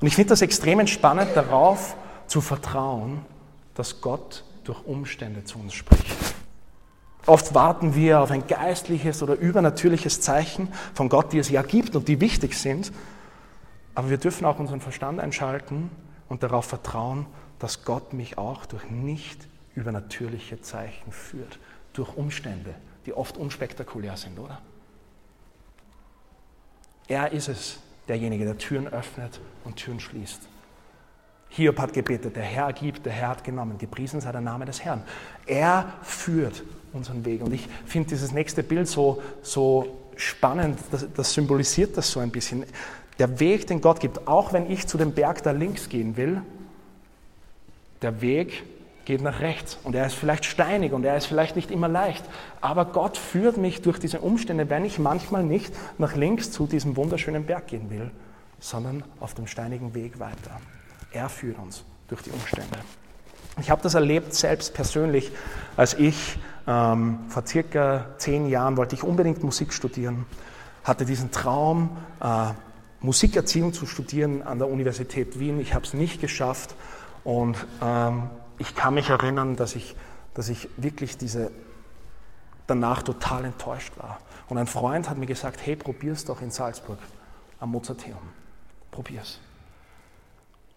Und 0.00 0.06
ich 0.06 0.14
finde 0.14 0.30
das 0.30 0.42
extrem 0.42 0.80
entspannend, 0.80 1.30
darauf 1.34 1.96
zu 2.26 2.42
vertrauen, 2.42 3.24
dass 3.74 4.02
Gott 4.02 4.44
durch 4.64 4.84
Umstände 4.84 5.44
zu 5.44 5.58
uns 5.58 5.72
spricht. 5.72 6.25
Oft 7.26 7.54
warten 7.54 7.96
wir 7.96 8.20
auf 8.20 8.30
ein 8.30 8.46
geistliches 8.46 9.22
oder 9.22 9.34
übernatürliches 9.34 10.20
Zeichen 10.20 10.72
von 10.94 11.08
Gott, 11.08 11.32
die 11.32 11.38
es 11.38 11.50
ja 11.50 11.62
gibt 11.62 11.96
und 11.96 12.06
die 12.06 12.20
wichtig 12.20 12.56
sind. 12.56 12.92
Aber 13.96 14.10
wir 14.10 14.18
dürfen 14.18 14.44
auch 14.44 14.60
unseren 14.60 14.80
Verstand 14.80 15.18
einschalten 15.18 15.90
und 16.28 16.44
darauf 16.44 16.66
vertrauen, 16.66 17.26
dass 17.58 17.84
Gott 17.84 18.12
mich 18.12 18.38
auch 18.38 18.64
durch 18.66 18.90
nicht 18.90 19.48
übernatürliche 19.74 20.60
Zeichen 20.60 21.10
führt, 21.10 21.58
durch 21.94 22.16
Umstände, 22.16 22.74
die 23.06 23.12
oft 23.12 23.36
unspektakulär 23.36 24.16
sind, 24.16 24.38
oder? 24.38 24.60
Er 27.08 27.32
ist 27.32 27.48
es, 27.48 27.78
derjenige, 28.08 28.44
der 28.44 28.58
Türen 28.58 28.86
öffnet 28.86 29.40
und 29.64 29.76
Türen 29.76 29.98
schließt. 30.00 30.42
Hiob 31.48 31.78
hat 31.78 31.92
gebetet, 31.92 32.36
der 32.36 32.42
Herr 32.42 32.72
gibt, 32.72 33.06
der 33.06 33.12
Herr 33.12 33.28
hat 33.28 33.44
genommen. 33.44 33.78
Gepriesen 33.78 34.20
sei 34.20 34.32
der 34.32 34.40
Name 34.40 34.64
des 34.64 34.84
Herrn. 34.84 35.02
Er 35.46 35.92
führt 36.02 36.64
unseren 36.96 37.24
Weg. 37.24 37.42
Und 37.42 37.52
ich 37.52 37.68
finde 37.84 38.08
dieses 38.08 38.32
nächste 38.32 38.62
Bild 38.62 38.88
so, 38.88 39.22
so 39.42 39.86
spannend, 40.16 40.78
das, 40.90 41.06
das 41.14 41.32
symbolisiert 41.32 41.96
das 41.96 42.10
so 42.10 42.20
ein 42.20 42.30
bisschen. 42.30 42.64
Der 43.18 43.40
Weg, 43.40 43.66
den 43.66 43.80
Gott 43.80 44.00
gibt, 44.00 44.26
auch 44.26 44.52
wenn 44.52 44.70
ich 44.70 44.86
zu 44.86 44.98
dem 44.98 45.12
Berg 45.12 45.42
da 45.42 45.52
links 45.52 45.88
gehen 45.88 46.16
will, 46.16 46.42
der 48.02 48.20
Weg 48.20 48.64
geht 49.06 49.22
nach 49.22 49.40
rechts 49.40 49.78
und 49.84 49.94
er 49.94 50.06
ist 50.06 50.14
vielleicht 50.14 50.44
steinig 50.44 50.92
und 50.92 51.04
er 51.04 51.16
ist 51.16 51.26
vielleicht 51.26 51.56
nicht 51.56 51.70
immer 51.70 51.88
leicht, 51.88 52.24
aber 52.60 52.84
Gott 52.86 53.16
führt 53.16 53.56
mich 53.56 53.80
durch 53.80 53.98
diese 53.98 54.20
Umstände, 54.20 54.68
wenn 54.68 54.84
ich 54.84 54.98
manchmal 54.98 55.44
nicht 55.44 55.72
nach 55.96 56.16
links 56.16 56.50
zu 56.50 56.66
diesem 56.66 56.96
wunderschönen 56.96 57.46
Berg 57.46 57.68
gehen 57.68 57.88
will, 57.88 58.10
sondern 58.58 59.04
auf 59.20 59.34
dem 59.34 59.46
steinigen 59.46 59.94
Weg 59.94 60.18
weiter. 60.18 60.60
Er 61.12 61.28
führt 61.28 61.58
uns 61.58 61.84
durch 62.08 62.22
die 62.22 62.30
Umstände. 62.30 62.78
Ich 63.60 63.70
habe 63.70 63.80
das 63.80 63.94
erlebt 63.94 64.34
selbst 64.34 64.74
persönlich, 64.74 65.30
als 65.76 65.94
ich 65.94 66.36
ähm, 66.66 67.20
vor 67.28 67.46
circa 67.46 68.06
zehn 68.18 68.48
Jahren 68.48 68.76
wollte 68.76 68.94
ich 68.94 69.02
unbedingt 69.02 69.42
Musik 69.42 69.72
studieren, 69.72 70.26
hatte 70.84 71.04
diesen 71.04 71.30
Traum, 71.30 71.96
äh, 72.20 72.52
Musikerziehung 73.00 73.72
zu 73.72 73.86
studieren 73.86 74.42
an 74.42 74.58
der 74.58 74.68
Universität 74.68 75.38
Wien. 75.38 75.60
Ich 75.60 75.74
habe 75.74 75.84
es 75.84 75.94
nicht 75.94 76.20
geschafft 76.20 76.74
und 77.24 77.56
ähm, 77.82 78.24
ich 78.58 78.74
kann 78.74 78.94
mich 78.94 79.10
erinnern, 79.10 79.56
dass 79.56 79.76
ich, 79.76 79.94
dass 80.34 80.48
ich 80.48 80.68
wirklich 80.76 81.16
diese, 81.16 81.50
danach 82.66 83.02
total 83.02 83.44
enttäuscht 83.44 83.92
war. 83.98 84.18
Und 84.48 84.58
ein 84.58 84.66
Freund 84.66 85.10
hat 85.10 85.18
mir 85.18 85.26
gesagt, 85.26 85.60
hey, 85.64 85.76
probier's 85.76 86.24
doch 86.24 86.40
in 86.40 86.50
Salzburg 86.50 86.98
am 87.60 87.70
Mozarteum. 87.70 88.18
Probier's. 88.90 89.40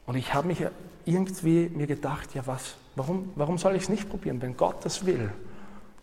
Und 0.05 0.15
ich 0.15 0.33
habe 0.33 0.47
mich 0.47 0.65
irgendwie 1.05 1.69
mir 1.69 1.87
gedacht, 1.87 2.33
ja 2.33 2.45
was, 2.45 2.75
warum, 2.95 3.31
warum 3.35 3.57
soll 3.57 3.75
ich 3.75 3.83
es 3.83 3.89
nicht 3.89 4.09
probieren? 4.09 4.41
Wenn 4.41 4.57
Gott 4.57 4.83
das 4.83 5.05
will, 5.05 5.31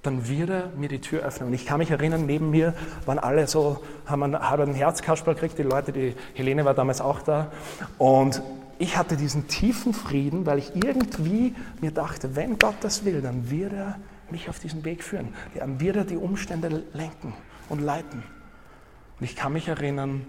dann 0.07 0.29
wird 0.29 0.51
er 0.51 0.69
mir 0.77 0.89
die 0.89 1.01
Tür 1.01 1.23
öffnen. 1.23 1.49
Und 1.49 1.55
ich 1.55 1.67
kann 1.67 1.79
mich 1.79 1.91
erinnern, 1.91 2.27
neben 2.27 2.51
mir 2.51 2.75
waren 3.05 3.19
alle 3.19 3.47
so, 3.47 3.83
haben 4.07 4.23
einen, 4.23 4.37
einen 4.37 4.75
Herzkasperl 4.75 5.35
gekriegt, 5.35 5.59
die 5.59 5.63
Leute, 5.63 5.93
die 5.93 6.15
Helene 6.35 6.65
war 6.65 6.75
damals 6.75 7.01
auch 7.01 7.21
da. 7.23 7.51
Und 7.99 8.43
ich 8.79 8.97
hatte 8.97 9.17
diesen 9.17 9.49
tiefen 9.49 9.95
Frieden, 9.95 10.47
weil 10.47 10.59
ich 10.59 10.75
irgendwie 10.75 11.55
mir 11.81 11.91
dachte, 11.91 12.37
wenn 12.37 12.59
Gott 12.59 12.77
das 12.81 13.05
will, 13.05 13.23
dann 13.23 13.51
wird 13.51 13.73
er 13.73 13.99
mich 14.31 14.49
auf 14.49 14.59
diesen 14.59 14.85
Weg 14.85 15.03
führen. 15.03 15.35
Dann 15.55 15.81
wird 15.81 15.97
er 15.97 16.05
die 16.05 16.17
Umstände 16.17 16.85
lenken 16.93 17.33
und 17.69 17.81
leiten. 17.81 18.23
Und 19.19 19.25
ich 19.25 19.35
kann 19.35 19.53
mich 19.53 19.69
erinnern, 19.69 20.27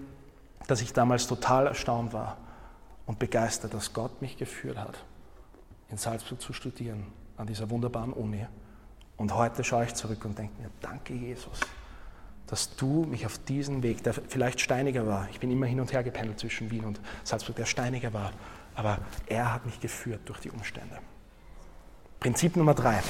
dass 0.66 0.80
ich 0.80 0.92
damals 0.92 1.26
total 1.26 1.66
erstaunt 1.66 2.12
war 2.12 2.36
und 3.06 3.18
begeistert, 3.18 3.74
dass 3.74 3.92
Gott 3.92 4.22
mich 4.22 4.36
geführt 4.36 4.78
hat, 4.78 5.04
in 5.90 5.98
Salzburg 5.98 6.40
zu 6.40 6.52
studieren, 6.52 7.06
an 7.36 7.46
dieser 7.46 7.70
wunderbaren 7.70 8.12
Uni. 8.12 8.46
Und 9.18 9.34
heute 9.34 9.64
schaue 9.64 9.84
ich 9.84 9.94
zurück 9.94 10.24
und 10.24 10.38
denke 10.38 10.62
mir, 10.62 10.70
danke 10.80 11.12
Jesus, 11.12 11.60
dass 12.46 12.76
du 12.76 13.04
mich 13.04 13.26
auf 13.26 13.36
diesen 13.38 13.82
Weg, 13.82 14.04
der 14.04 14.14
vielleicht 14.14 14.60
steiniger 14.60 15.06
war, 15.08 15.28
ich 15.30 15.40
bin 15.40 15.50
immer 15.50 15.66
hin 15.66 15.80
und 15.80 15.92
her 15.92 16.04
gependelt 16.04 16.38
zwischen 16.38 16.70
Wien 16.70 16.84
und 16.84 17.00
Salzburg, 17.24 17.56
der 17.56 17.66
steiniger 17.66 18.12
war, 18.14 18.32
aber 18.76 18.98
er 19.26 19.52
hat 19.52 19.66
mich 19.66 19.80
geführt 19.80 20.20
durch 20.26 20.38
die 20.38 20.50
Umstände. 20.50 20.98
Prinzip 22.20 22.56
Nummer 22.56 22.74
drei. 22.74 23.00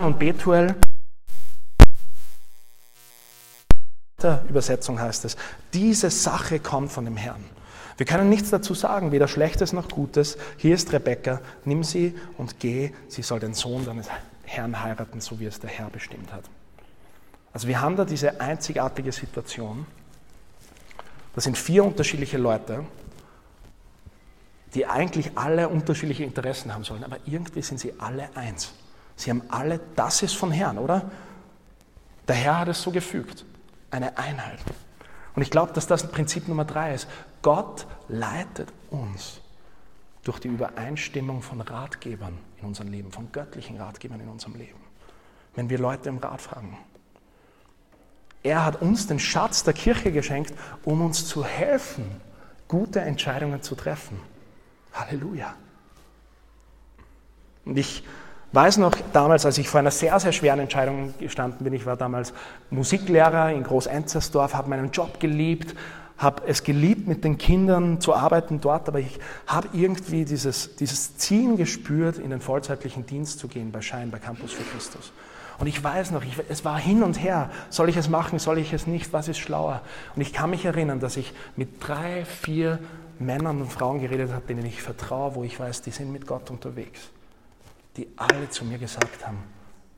Und 0.00 0.18
Betuel 0.18 0.74
der 4.20 4.44
Übersetzung 4.48 5.00
heißt 5.00 5.24
es, 5.26 5.36
diese 5.72 6.10
Sache 6.10 6.58
kommt 6.58 6.90
von 6.90 7.04
dem 7.04 7.16
Herrn. 7.16 7.44
Wir 8.00 8.06
können 8.06 8.30
nichts 8.30 8.48
dazu 8.48 8.72
sagen, 8.72 9.12
weder 9.12 9.28
Schlechtes 9.28 9.74
noch 9.74 9.90
Gutes. 9.90 10.38
Hier 10.56 10.74
ist 10.74 10.90
Rebekka, 10.90 11.42
nimm 11.66 11.84
sie 11.84 12.14
und 12.38 12.58
geh, 12.58 12.92
sie 13.08 13.20
soll 13.20 13.40
den 13.40 13.52
Sohn 13.52 13.84
deines 13.84 14.06
Herrn 14.44 14.82
heiraten, 14.82 15.20
so 15.20 15.38
wie 15.38 15.44
es 15.44 15.60
der 15.60 15.68
Herr 15.68 15.90
bestimmt 15.90 16.32
hat. 16.32 16.44
Also 17.52 17.68
wir 17.68 17.82
haben 17.82 17.96
da 17.96 18.06
diese 18.06 18.40
einzigartige 18.40 19.12
Situation. 19.12 19.86
Das 21.34 21.44
sind 21.44 21.58
vier 21.58 21.84
unterschiedliche 21.84 22.38
Leute, 22.38 22.86
die 24.72 24.86
eigentlich 24.86 25.36
alle 25.36 25.68
unterschiedliche 25.68 26.24
Interessen 26.24 26.72
haben 26.72 26.84
sollen, 26.84 27.04
aber 27.04 27.18
irgendwie 27.26 27.60
sind 27.60 27.80
sie 27.80 27.92
alle 27.98 28.34
eins. 28.34 28.72
Sie 29.14 29.28
haben 29.28 29.42
alle, 29.50 29.78
das 29.94 30.22
ist 30.22 30.36
von 30.36 30.52
Herrn, 30.52 30.78
oder? 30.78 31.10
Der 32.26 32.36
Herr 32.36 32.60
hat 32.60 32.68
es 32.68 32.80
so 32.80 32.92
gefügt 32.92 33.44
eine 33.90 34.16
Einheit. 34.16 34.60
Und 35.34 35.42
ich 35.42 35.50
glaube, 35.50 35.72
dass 35.72 35.86
das 35.86 36.10
Prinzip 36.10 36.48
Nummer 36.48 36.64
drei 36.64 36.94
ist. 36.94 37.08
Gott 37.42 37.86
leitet 38.08 38.72
uns 38.90 39.40
durch 40.24 40.38
die 40.38 40.48
Übereinstimmung 40.48 41.42
von 41.42 41.60
Ratgebern 41.60 42.38
in 42.60 42.66
unserem 42.66 42.88
Leben, 42.90 43.12
von 43.12 43.32
göttlichen 43.32 43.76
Ratgebern 43.78 44.20
in 44.20 44.28
unserem 44.28 44.54
Leben. 44.54 44.80
Wenn 45.54 45.70
wir 45.70 45.78
Leute 45.78 46.08
im 46.08 46.18
Rat 46.18 46.40
fragen. 46.40 46.76
Er 48.42 48.64
hat 48.64 48.80
uns 48.80 49.06
den 49.06 49.18
Schatz 49.18 49.64
der 49.64 49.74
Kirche 49.74 50.12
geschenkt, 50.12 50.54
um 50.84 51.02
uns 51.02 51.26
zu 51.26 51.44
helfen, 51.44 52.04
gute 52.68 53.00
Entscheidungen 53.00 53.62
zu 53.62 53.74
treffen. 53.74 54.18
Halleluja. 54.92 55.54
Und 57.64 57.76
ich 57.76 58.04
weiß 58.52 58.78
noch 58.78 58.92
damals, 59.12 59.46
als 59.46 59.58
ich 59.58 59.68
vor 59.68 59.80
einer 59.80 59.90
sehr, 59.90 60.18
sehr 60.18 60.32
schweren 60.32 60.60
Entscheidung 60.60 61.14
gestanden 61.18 61.64
bin, 61.64 61.72
ich 61.72 61.86
war 61.86 61.96
damals 61.96 62.32
Musiklehrer 62.70 63.52
in 63.52 63.62
Groß-Enzersdorf, 63.62 64.54
habe 64.54 64.70
meinen 64.70 64.90
Job 64.90 65.20
geliebt, 65.20 65.76
habe 66.18 66.42
es 66.46 66.64
geliebt, 66.64 67.06
mit 67.08 67.24
den 67.24 67.38
Kindern 67.38 68.00
zu 68.00 68.14
arbeiten 68.14 68.60
dort, 68.60 68.88
aber 68.88 68.98
ich 68.98 69.18
habe 69.46 69.68
irgendwie 69.72 70.24
dieses, 70.24 70.76
dieses 70.76 71.16
Ziehen 71.16 71.56
gespürt, 71.56 72.18
in 72.18 72.30
den 72.30 72.40
vollzeitlichen 72.40 73.06
Dienst 73.06 73.38
zu 73.38 73.48
gehen 73.48 73.72
bei 73.72 73.80
Schein, 73.80 74.10
bei 74.10 74.18
Campus 74.18 74.52
für 74.52 74.64
Christus. 74.64 75.12
Und 75.58 75.66
ich 75.66 75.82
weiß 75.82 76.10
noch, 76.10 76.24
ich, 76.24 76.34
es 76.48 76.64
war 76.64 76.78
hin 76.78 77.02
und 77.02 77.22
her, 77.22 77.50
soll 77.68 77.88
ich 77.88 77.96
es 77.96 78.08
machen, 78.08 78.38
soll 78.38 78.58
ich 78.58 78.72
es 78.72 78.86
nicht, 78.86 79.12
was 79.12 79.28
ist 79.28 79.38
schlauer? 79.38 79.82
Und 80.16 80.22
ich 80.22 80.32
kann 80.32 80.50
mich 80.50 80.64
erinnern, 80.64 81.00
dass 81.00 81.16
ich 81.16 81.32
mit 81.56 81.86
drei, 81.86 82.24
vier 82.24 82.78
Männern 83.18 83.60
und 83.60 83.70
Frauen 83.70 84.00
geredet 84.00 84.32
habe, 84.32 84.46
denen 84.46 84.64
ich 84.64 84.82
vertraue, 84.82 85.34
wo 85.34 85.44
ich 85.44 85.58
weiß, 85.60 85.82
die 85.82 85.90
sind 85.90 86.12
mit 86.12 86.26
Gott 86.26 86.50
unterwegs 86.50 87.10
die 87.96 88.08
alle 88.16 88.48
zu 88.50 88.64
mir 88.64 88.78
gesagt 88.78 89.26
haben, 89.26 89.42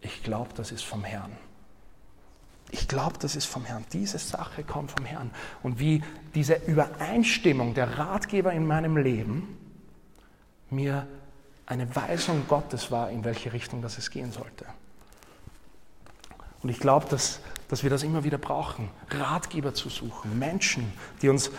ich 0.00 0.22
glaube, 0.22 0.50
das 0.54 0.72
ist 0.72 0.82
vom 0.82 1.04
Herrn. 1.04 1.36
Ich 2.70 2.88
glaube, 2.88 3.18
das 3.18 3.36
ist 3.36 3.44
vom 3.44 3.64
Herrn. 3.64 3.84
Diese 3.92 4.18
Sache 4.18 4.64
kommt 4.64 4.90
vom 4.92 5.04
Herrn. 5.04 5.30
Und 5.62 5.78
wie 5.78 6.02
diese 6.34 6.54
Übereinstimmung 6.66 7.74
der 7.74 7.98
Ratgeber 7.98 8.52
in 8.52 8.66
meinem 8.66 8.96
Leben 8.96 9.58
mir 10.70 11.06
eine 11.66 11.94
Weisung 11.94 12.48
Gottes 12.48 12.90
war, 12.90 13.10
in 13.10 13.24
welche 13.24 13.52
Richtung 13.52 13.82
das 13.82 13.98
es 13.98 14.10
gehen 14.10 14.32
sollte. 14.32 14.64
Und 16.62 16.70
ich 16.70 16.80
glaube, 16.80 17.06
dass, 17.08 17.40
dass 17.68 17.82
wir 17.82 17.90
das 17.90 18.02
immer 18.02 18.24
wieder 18.24 18.38
brauchen, 18.38 18.88
Ratgeber 19.10 19.74
zu 19.74 19.88
suchen, 19.88 20.38
Menschen, 20.38 20.92
die 21.20 21.28
uns 21.28 21.50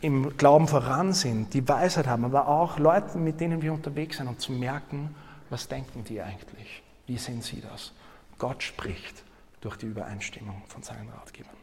im 0.00 0.36
Glauben 0.36 0.68
voran 0.68 1.12
sind, 1.12 1.54
die 1.54 1.66
Weisheit 1.66 2.06
haben, 2.06 2.24
aber 2.24 2.48
auch 2.48 2.78
Leute, 2.78 3.18
mit 3.18 3.40
denen 3.40 3.62
wir 3.62 3.72
unterwegs 3.72 4.18
sind 4.18 4.28
und 4.28 4.40
zu 4.40 4.52
merken, 4.52 5.14
was 5.50 5.68
denken 5.68 6.04
die 6.04 6.20
eigentlich? 6.20 6.82
Wie 7.06 7.18
sehen 7.18 7.42
sie 7.42 7.60
das? 7.60 7.92
Gott 8.38 8.62
spricht 8.62 9.22
durch 9.60 9.76
die 9.76 9.86
Übereinstimmung 9.86 10.62
von 10.66 10.82
seinen 10.82 11.08
Ratgebern. 11.08 11.56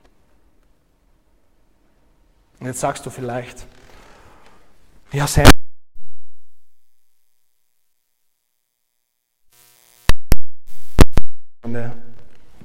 Und 2.60 2.68
jetzt 2.68 2.80
sagst 2.80 3.06
du 3.06 3.10
vielleicht, 3.10 3.66
ja, 5.12 5.28
Sam, 5.28 5.46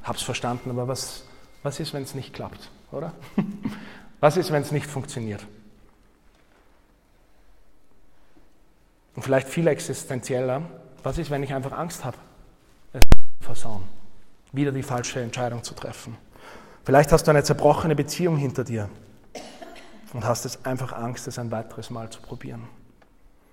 hab's 0.09 0.23
verstanden, 0.23 0.71
aber 0.71 0.89
was, 0.89 1.25
was 1.63 1.79
ist, 1.79 1.93
wenn 1.93 2.03
es 2.03 2.15
nicht 2.15 2.33
klappt, 2.33 2.71
oder? 2.91 3.13
Was 4.21 4.37
ist, 4.37 4.51
wenn 4.51 4.63
es 4.63 4.73
nicht 4.73 4.87
funktioniert? 4.87 5.47
Und 9.15 9.23
vielleicht 9.23 9.49
viel 9.49 9.69
existenzieller, 9.69 10.63
was 11.03 11.19
ist, 11.19 11.31
wenn 11.31 11.43
ich 11.43 11.53
einfach 11.55 11.73
Angst 11.73 12.05
habe, 12.05 12.17
es 12.93 13.01
zu 13.01 13.45
versauen, 13.45 13.83
wieder 14.53 14.73
die 14.73 14.83
falsche 14.83 15.21
Entscheidung 15.21 15.63
zu 15.63 15.75
treffen? 15.75 16.17
Vielleicht 16.85 17.13
hast 17.13 17.25
du 17.25 17.31
eine 17.31 17.43
zerbrochene 17.43 17.95
Beziehung 17.95 18.37
hinter 18.37 18.65
dir 18.65 18.89
und 20.13 20.25
hast 20.25 20.45
es 20.47 20.65
einfach 20.65 20.93
Angst, 20.93 21.27
es 21.29 21.39
ein 21.39 21.51
weiteres 21.51 21.91
Mal 21.91 22.11
zu 22.11 22.21
probieren. 22.21 22.67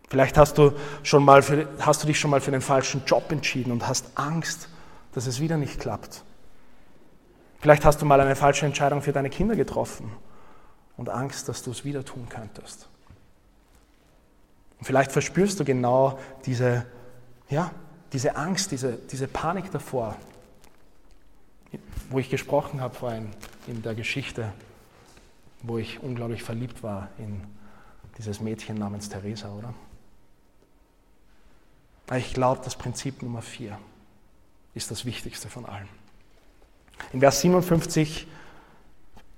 Vielleicht 0.09 0.37
hast 0.37 0.57
du, 0.57 0.73
schon 1.03 1.25
mal 1.25 1.41
für, 1.41 1.67
hast 1.79 2.03
du 2.03 2.07
dich 2.07 2.19
schon 2.19 2.31
mal 2.31 2.39
für 2.39 2.51
den 2.51 2.61
falschen 2.61 3.03
Job 3.05 3.31
entschieden 3.31 3.71
und 3.71 3.87
hast 3.87 4.05
Angst, 4.15 4.69
dass 5.13 5.27
es 5.27 5.39
wieder 5.39 5.57
nicht 5.57 5.79
klappt. 5.79 6.23
Vielleicht 7.59 7.83
hast 7.85 8.01
du 8.01 8.05
mal 8.05 8.21
eine 8.21 8.35
falsche 8.35 8.65
Entscheidung 8.65 9.01
für 9.01 9.11
deine 9.11 9.29
Kinder 9.29 9.55
getroffen 9.55 10.11
und 10.97 11.09
Angst, 11.09 11.49
dass 11.49 11.63
du 11.63 11.71
es 11.71 11.83
wieder 11.83 12.05
tun 12.05 12.27
könntest. 12.29 12.87
Und 14.77 14.85
vielleicht 14.85 15.11
verspürst 15.11 15.59
du 15.59 15.65
genau 15.65 16.19
diese, 16.45 16.85
ja, 17.49 17.71
diese 18.13 18.35
Angst, 18.35 18.71
diese, 18.71 18.97
diese 19.11 19.27
Panik 19.27 19.71
davor, 19.71 20.15
wo 22.09 22.19
ich 22.19 22.29
gesprochen 22.29 22.81
habe 22.81 22.95
vorhin 22.95 23.29
in 23.67 23.81
der 23.81 23.95
Geschichte, 23.95 24.53
wo 25.63 25.77
ich 25.77 26.01
unglaublich 26.01 26.43
verliebt 26.43 26.83
war 26.83 27.09
in 27.17 27.41
dieses 28.17 28.39
Mädchen 28.39 28.77
namens 28.77 29.09
Theresa, 29.09 29.51
oder? 29.51 29.73
Ich 32.15 32.33
glaube, 32.33 32.61
das 32.63 32.75
Prinzip 32.75 33.23
Nummer 33.23 33.41
vier 33.41 33.77
ist 34.75 34.91
das 34.91 35.05
Wichtigste 35.05 35.49
von 35.49 35.65
allen. 35.65 35.89
In 37.13 37.19
Vers 37.19 37.41
57 37.41 38.27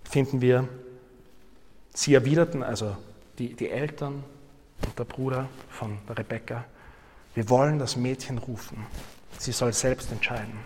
finden 0.04 0.42
wir, 0.42 0.68
sie 1.94 2.14
erwiderten, 2.14 2.62
also 2.62 2.96
die, 3.40 3.54
die 3.54 3.70
Eltern 3.70 4.24
und 4.86 5.00
der 5.00 5.06
Bruder 5.06 5.48
von 5.70 5.98
Rebekka, 6.10 6.66
wir 7.38 7.50
wollen 7.50 7.78
das 7.78 7.96
Mädchen 7.96 8.40
rufen. 8.40 8.84
Sie 9.38 9.52
soll 9.52 9.72
selbst 9.72 10.12
entscheiden. 10.12 10.58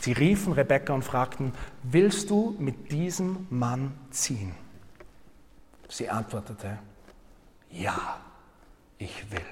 Sie 0.00 0.12
riefen 0.12 0.54
Rebekka 0.54 0.94
und 0.94 1.04
fragten, 1.04 1.52
willst 1.82 2.30
du 2.30 2.56
mit 2.58 2.90
diesem 2.90 3.46
Mann 3.50 3.92
ziehen? 4.10 4.54
Sie 5.86 6.08
antwortete, 6.08 6.78
ja, 7.70 8.18
ich 8.96 9.30
will. 9.30 9.44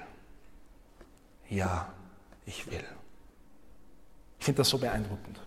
Ja, 1.49 1.87
ich 2.47 2.65
will. 2.65 2.83
Ich 4.39 4.45
finde 4.45 4.57
das 4.57 4.69
so 4.69 4.79
beeindruckend. 4.79 5.39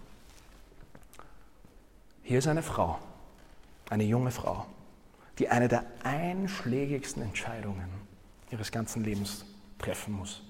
Hier 2.23 2.39
ist 2.39 2.47
eine 2.47 2.63
Frau, 2.63 3.01
eine 3.89 4.05
junge 4.05 4.31
Frau, 4.31 4.67
die 5.41 5.49
eine 5.49 5.67
der 5.67 5.85
einschlägigsten 6.05 7.25
Entscheidungen 7.25 7.89
ihres 8.53 8.71
ganzen 8.71 9.03
Lebens 9.03 9.45
treffen 9.81 10.15
muss. 10.15 10.45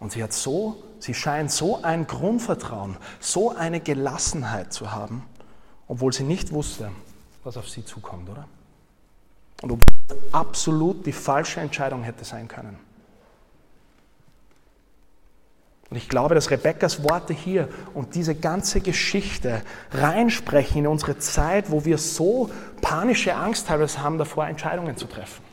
Und 0.00 0.12
sie 0.12 0.22
hat 0.22 0.32
so, 0.32 0.82
sie 1.00 1.14
scheint 1.14 1.50
so 1.50 1.82
ein 1.82 2.06
Grundvertrauen, 2.06 2.96
so 3.20 3.54
eine 3.54 3.80
Gelassenheit 3.80 4.72
zu 4.72 4.92
haben, 4.92 5.24
obwohl 5.88 6.12
sie 6.12 6.24
nicht 6.24 6.52
wusste, 6.52 6.90
was 7.44 7.56
auf 7.56 7.68
sie 7.68 7.84
zukommt, 7.84 8.28
oder? 8.28 8.46
Und 9.62 9.72
obwohl 9.72 10.18
absolut 10.32 11.04
die 11.04 11.12
falsche 11.12 11.60
Entscheidung 11.60 12.04
hätte 12.04 12.24
sein 12.24 12.46
können. 12.46 12.78
Und 15.90 15.96
ich 15.96 16.08
glaube, 16.08 16.34
dass 16.34 16.50
Rebekkas 16.50 17.02
Worte 17.02 17.32
hier 17.32 17.68
und 17.94 18.14
diese 18.14 18.34
ganze 18.34 18.80
Geschichte 18.80 19.62
reinsprechen 19.90 20.80
in 20.80 20.86
unsere 20.86 21.18
Zeit, 21.18 21.70
wo 21.70 21.84
wir 21.86 21.96
so 21.96 22.50
panische 22.82 23.34
Angst 23.34 23.68
teilweise 23.68 24.02
haben, 24.02 24.18
davor 24.18 24.46
Entscheidungen 24.46 24.98
zu 24.98 25.06
treffen. 25.06 25.47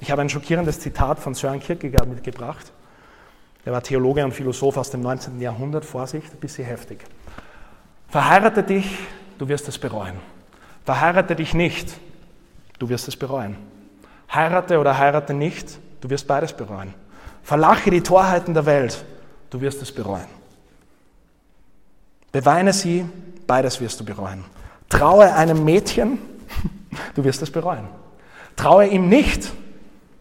Ich 0.00 0.10
habe 0.10 0.22
ein 0.22 0.28
schockierendes 0.28 0.80
Zitat 0.80 1.18
von 1.18 1.34
Søren 1.34 1.60
Kierkegaard 1.60 2.08
mitgebracht. 2.08 2.72
Er 3.64 3.72
war 3.72 3.82
Theologe 3.82 4.24
und 4.24 4.32
Philosoph 4.32 4.76
aus 4.76 4.90
dem 4.90 5.00
19. 5.00 5.40
Jahrhundert. 5.40 5.84
Vorsicht, 5.84 6.32
ein 6.32 6.40
bisschen 6.40 6.64
heftig. 6.64 7.04
Verheirate 8.08 8.62
dich, 8.62 8.98
du 9.38 9.48
wirst 9.48 9.68
es 9.68 9.78
bereuen. 9.78 10.16
Verheirate 10.84 11.36
dich 11.36 11.52
nicht, 11.52 11.98
du 12.78 12.88
wirst 12.88 13.08
es 13.08 13.16
bereuen. 13.16 13.56
Heirate 14.32 14.78
oder 14.78 14.96
heirate 14.96 15.34
nicht, 15.34 15.78
du 16.00 16.08
wirst 16.08 16.26
beides 16.26 16.52
bereuen. 16.52 16.94
Verlache 17.42 17.90
die 17.90 18.02
Torheiten 18.02 18.54
der 18.54 18.66
Welt, 18.66 19.04
du 19.50 19.60
wirst 19.60 19.82
es 19.82 19.92
bereuen. 19.92 20.26
Beweine 22.30 22.72
sie, 22.72 23.04
beides 23.46 23.80
wirst 23.80 24.00
du 24.00 24.04
bereuen. 24.04 24.44
Traue 24.88 25.34
einem 25.34 25.64
Mädchen, 25.64 26.18
du 27.14 27.24
wirst 27.24 27.42
es 27.42 27.50
bereuen. 27.50 27.88
Traue 28.56 28.86
ihm 28.86 29.08
nicht, 29.08 29.52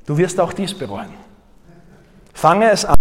du 0.08 0.18
wirst 0.18 0.40
auch 0.40 0.54
dies 0.54 0.74
bereuen. 0.74 1.14
Fange 2.34 2.72
es 2.72 2.86
an, 2.86 2.96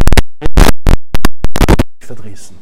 verdrießen. 2.01 2.57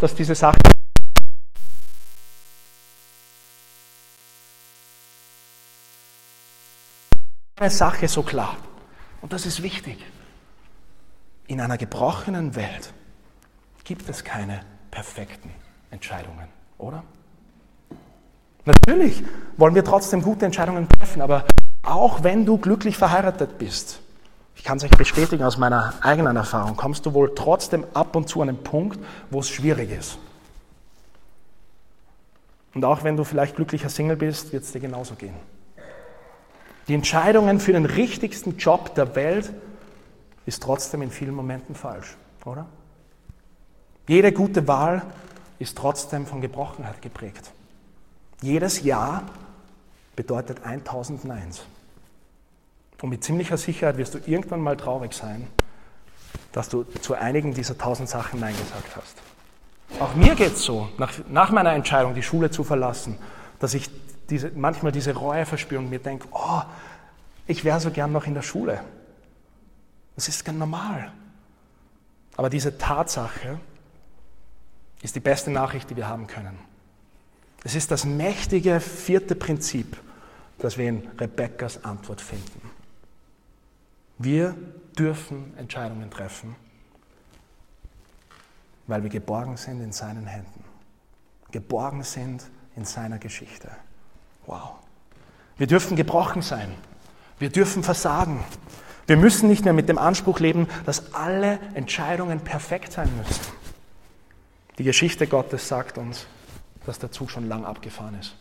Dass 0.00 0.14
diese 0.14 0.34
Sache 0.34 0.56
eine 7.56 7.68
Sache 7.68 8.08
so 8.08 8.22
klar. 8.22 8.56
Und 9.20 9.34
das 9.34 9.44
ist 9.44 9.62
wichtig. 9.62 9.98
In 11.50 11.60
einer 11.60 11.78
gebrochenen 11.78 12.54
Welt 12.54 12.92
gibt 13.82 14.08
es 14.08 14.22
keine 14.22 14.60
perfekten 14.92 15.50
Entscheidungen, 15.90 16.46
oder? 16.78 17.02
Natürlich 18.64 19.24
wollen 19.56 19.74
wir 19.74 19.82
trotzdem 19.82 20.22
gute 20.22 20.46
Entscheidungen 20.46 20.88
treffen, 20.88 21.20
aber 21.20 21.44
auch 21.82 22.22
wenn 22.22 22.46
du 22.46 22.56
glücklich 22.56 22.96
verheiratet 22.96 23.58
bist, 23.58 24.00
ich 24.54 24.62
kann 24.62 24.76
es 24.76 24.84
euch 24.84 24.92
bestätigen 24.92 25.42
aus 25.42 25.58
meiner 25.58 25.94
eigenen 26.02 26.36
Erfahrung, 26.36 26.76
kommst 26.76 27.04
du 27.04 27.14
wohl 27.14 27.34
trotzdem 27.34 27.84
ab 27.94 28.14
und 28.14 28.28
zu 28.28 28.42
an 28.42 28.50
einen 28.50 28.62
Punkt, 28.62 29.00
wo 29.30 29.40
es 29.40 29.48
schwierig 29.48 29.90
ist. 29.90 30.18
Und 32.74 32.84
auch 32.84 33.02
wenn 33.02 33.16
du 33.16 33.24
vielleicht 33.24 33.56
glücklicher 33.56 33.88
Single 33.88 34.16
bist, 34.16 34.52
wird 34.52 34.62
es 34.62 34.70
dir 34.70 34.78
genauso 34.80 35.16
gehen. 35.16 35.34
Die 36.86 36.94
Entscheidungen 36.94 37.58
für 37.58 37.72
den 37.72 37.86
richtigsten 37.86 38.56
Job 38.56 38.94
der 38.94 39.16
Welt 39.16 39.52
ist 40.46 40.62
trotzdem 40.62 41.02
in 41.02 41.10
vielen 41.10 41.34
Momenten 41.34 41.74
falsch, 41.74 42.16
oder? 42.44 42.66
Jede 44.08 44.32
gute 44.32 44.66
Wahl 44.66 45.02
ist 45.58 45.76
trotzdem 45.76 46.26
von 46.26 46.40
Gebrochenheit 46.40 47.00
geprägt. 47.02 47.52
Jedes 48.42 48.82
Ja 48.82 49.22
bedeutet 50.16 50.64
1000 50.64 51.24
Neins. 51.24 51.62
Und 53.00 53.10
mit 53.10 53.24
ziemlicher 53.24 53.56
Sicherheit 53.56 53.96
wirst 53.96 54.14
du 54.14 54.18
irgendwann 54.26 54.60
mal 54.60 54.76
traurig 54.76 55.12
sein, 55.14 55.46
dass 56.52 56.68
du 56.68 56.84
zu 57.00 57.14
einigen 57.14 57.54
dieser 57.54 57.78
tausend 57.78 58.08
Sachen 58.08 58.40
Nein 58.40 58.54
gesagt 58.56 58.96
hast. 58.96 59.16
Auch 60.00 60.14
mir 60.14 60.34
geht 60.34 60.54
es 60.54 60.62
so, 60.62 60.88
nach, 60.98 61.12
nach, 61.28 61.50
meiner 61.50 61.72
Entscheidung, 61.72 62.14
die 62.14 62.22
Schule 62.22 62.50
zu 62.50 62.64
verlassen, 62.64 63.18
dass 63.58 63.74
ich 63.74 63.90
diese, 64.28 64.50
manchmal 64.54 64.92
diese 64.92 65.14
Reue 65.14 65.44
verspüre 65.46 65.80
und 65.80 65.90
mir 65.90 65.98
denke, 65.98 66.28
oh, 66.32 66.62
ich 67.46 67.64
wäre 67.64 67.80
so 67.80 67.90
gern 67.90 68.12
noch 68.12 68.26
in 68.26 68.34
der 68.34 68.42
Schule. 68.42 68.80
Das 70.20 70.28
ist 70.28 70.44
ganz 70.44 70.58
normal. 70.58 71.10
Aber 72.36 72.50
diese 72.50 72.76
Tatsache 72.76 73.58
ist 75.00 75.16
die 75.16 75.20
beste 75.20 75.50
Nachricht, 75.50 75.88
die 75.88 75.96
wir 75.96 76.08
haben 76.08 76.26
können. 76.26 76.58
Es 77.64 77.74
ist 77.74 77.90
das 77.90 78.04
mächtige 78.04 78.80
vierte 78.80 79.34
Prinzip, 79.34 79.96
das 80.58 80.76
wir 80.76 80.90
in 80.90 81.08
Rebekkas 81.18 81.86
Antwort 81.86 82.20
finden. 82.20 82.70
Wir 84.18 84.54
dürfen 84.98 85.56
Entscheidungen 85.56 86.10
treffen, 86.10 86.54
weil 88.88 89.02
wir 89.02 89.08
geborgen 89.08 89.56
sind 89.56 89.80
in 89.80 89.92
seinen 89.92 90.26
Händen, 90.26 90.64
geborgen 91.50 92.02
sind 92.02 92.44
in 92.76 92.84
seiner 92.84 93.18
Geschichte. 93.18 93.70
Wow. 94.44 94.80
Wir 95.56 95.66
dürfen 95.66 95.96
gebrochen 95.96 96.42
sein. 96.42 96.74
Wir 97.38 97.48
dürfen 97.48 97.82
versagen. 97.82 98.44
Wir 99.10 99.16
müssen 99.16 99.48
nicht 99.48 99.64
mehr 99.64 99.72
mit 99.72 99.88
dem 99.88 99.98
Anspruch 99.98 100.38
leben, 100.38 100.68
dass 100.86 101.14
alle 101.14 101.58
Entscheidungen 101.74 102.42
perfekt 102.42 102.92
sein 102.92 103.10
müssen. 103.16 103.40
Die 104.78 104.84
Geschichte 104.84 105.26
Gottes 105.26 105.66
sagt 105.66 105.98
uns, 105.98 106.28
dass 106.86 107.00
der 107.00 107.10
Zug 107.10 107.28
schon 107.32 107.48
lang 107.48 107.64
abgefahren 107.64 108.16
ist. 108.20 108.36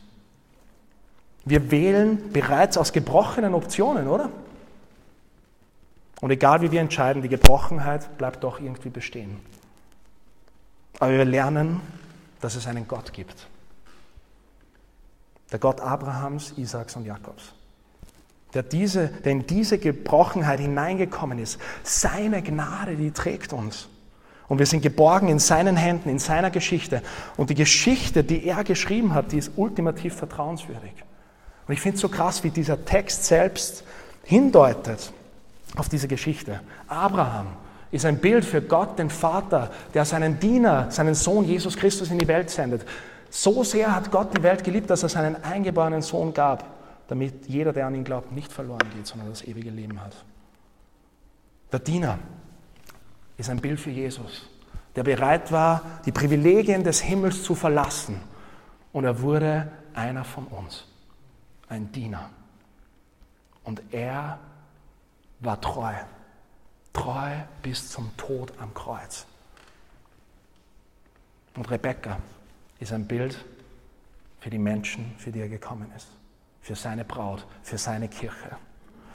Wir 1.44 1.72
wählen 1.72 2.32
bereits 2.32 2.78
aus 2.78 2.94
gebrochenen 2.94 3.56
Optionen, 3.56 4.08
oder? 4.08 4.30
Und 6.22 6.30
egal 6.30 6.62
wie 6.62 6.72
wir 6.72 6.82
entscheiden, 6.82 7.24
die 7.24 7.30
Gebrochenheit 7.30 8.20
bleibt 8.20 8.44
doch 8.44 8.60
irgendwie 8.60 8.90
bestehen. 8.90 9.40
Aber 11.00 11.14
wir 11.14 11.26
lernen, 11.26 11.82
dass 12.42 12.54
es 12.54 12.68
einen 12.68 12.88
Gott 12.88 13.12
gibt. 13.12 13.48
Der 15.52 15.58
Gott 15.58 15.82
Abrahams, 15.82 16.54
Isaaks 16.58 16.96
und 16.96 17.06
Jakobs. 17.06 17.54
Der, 18.54 18.64
diese, 18.64 19.08
der 19.08 19.32
in 19.32 19.46
diese 19.46 19.78
Gebrochenheit 19.78 20.60
hineingekommen 20.60 21.38
ist. 21.38 21.60
Seine 21.84 22.42
Gnade, 22.42 22.96
die 22.96 23.12
trägt 23.12 23.54
uns. 23.54 23.90
Und 24.48 24.58
wir 24.58 24.66
sind 24.66 24.82
geborgen 24.82 25.30
in 25.30 25.38
seinen 25.38 25.78
Händen, 25.78 26.10
in 26.10 26.18
seiner 26.18 26.50
Geschichte. 26.50 27.04
Und 27.38 27.52
die 27.52 27.56
Geschichte, 27.56 28.24
die 28.24 28.46
er 28.46 28.64
geschrieben 28.64 29.14
hat, 29.14 29.32
die 29.32 29.38
ist 29.38 29.52
ultimativ 29.56 30.16
vertrauenswürdig. 30.16 30.92
Und 31.68 31.74
ich 31.74 31.82
finde 31.82 31.96
es 31.96 32.02
so 32.02 32.10
krass, 32.10 32.44
wie 32.44 32.50
dieser 32.50 32.84
Text 32.84 33.26
selbst 33.26 33.84
hindeutet 34.24 35.14
auf 35.76 35.88
diese 35.88 36.08
Geschichte. 36.08 36.62
Abraham 36.88 37.46
ist 37.92 38.06
ein 38.06 38.18
Bild 38.18 38.44
für 38.44 38.62
Gott, 38.62 38.98
den 38.98 39.12
Vater, 39.12 39.70
der 39.94 40.04
seinen 40.06 40.40
Diener, 40.40 40.90
seinen 40.90 41.14
Sohn 41.14 41.46
Jesus 41.46 41.78
Christus 41.78 42.10
in 42.10 42.18
die 42.18 42.28
Welt 42.28 42.50
sendet. 42.50 42.86
So 43.30 43.64
sehr 43.64 43.96
hat 43.96 44.10
Gott 44.10 44.36
die 44.36 44.42
Welt 44.42 44.64
geliebt, 44.64 44.90
dass 44.90 45.04
er 45.04 45.10
seinen 45.10 45.44
eingeborenen 45.44 46.02
Sohn 46.02 46.34
gab, 46.34 46.66
damit 47.10 47.48
jeder, 47.48 47.74
der 47.74 47.88
an 47.88 47.96
ihn 47.96 48.04
glaubt, 48.04 48.32
nicht 48.32 48.52
verloren 48.52 48.88
geht, 48.96 49.08
sondern 49.08 49.30
das 49.30 49.44
ewige 49.44 49.72
Leben 49.72 50.00
hat. 50.00 50.16
Der 51.72 51.80
Diener 51.80 52.20
ist 53.36 53.50
ein 53.50 53.60
Bild 53.60 53.80
für 53.80 53.90
Jesus, 53.90 54.48
der 54.96 55.02
bereit 55.04 55.52
war, 55.52 56.02
die 56.06 56.12
Privilegien 56.12 56.84
des 56.84 57.02
Himmels 57.02 57.42
zu 57.42 57.56
verlassen. 57.56 58.22
Und 58.94 59.06
er 59.06 59.22
wurde 59.22 59.72
einer 59.96 60.24
von 60.24 60.46
uns, 60.46 60.86
ein 61.68 61.92
Diener. 61.92 62.30
Und 63.64 63.82
er 63.92 64.40
war 65.40 65.60
treu, 65.60 65.94
treu 66.94 67.32
bis 67.64 67.90
zum 67.90 68.16
Tod 68.18 68.54
am 68.60 68.72
Kreuz. 68.76 69.26
Und 71.56 71.72
Rebekka 71.72 72.20
ist 72.80 72.94
ein 72.94 73.08
Bild 73.08 73.44
für 74.40 74.52
die 74.52 74.60
Menschen, 74.60 75.16
für 75.18 75.32
die 75.32 75.40
er 75.40 75.50
gekommen 75.50 75.92
ist, 75.96 76.08
für 76.62 76.76
seine 76.76 77.06
Braut, 77.06 77.46
für 77.64 77.78
seine 77.78 78.08
Kirche. 78.08 78.58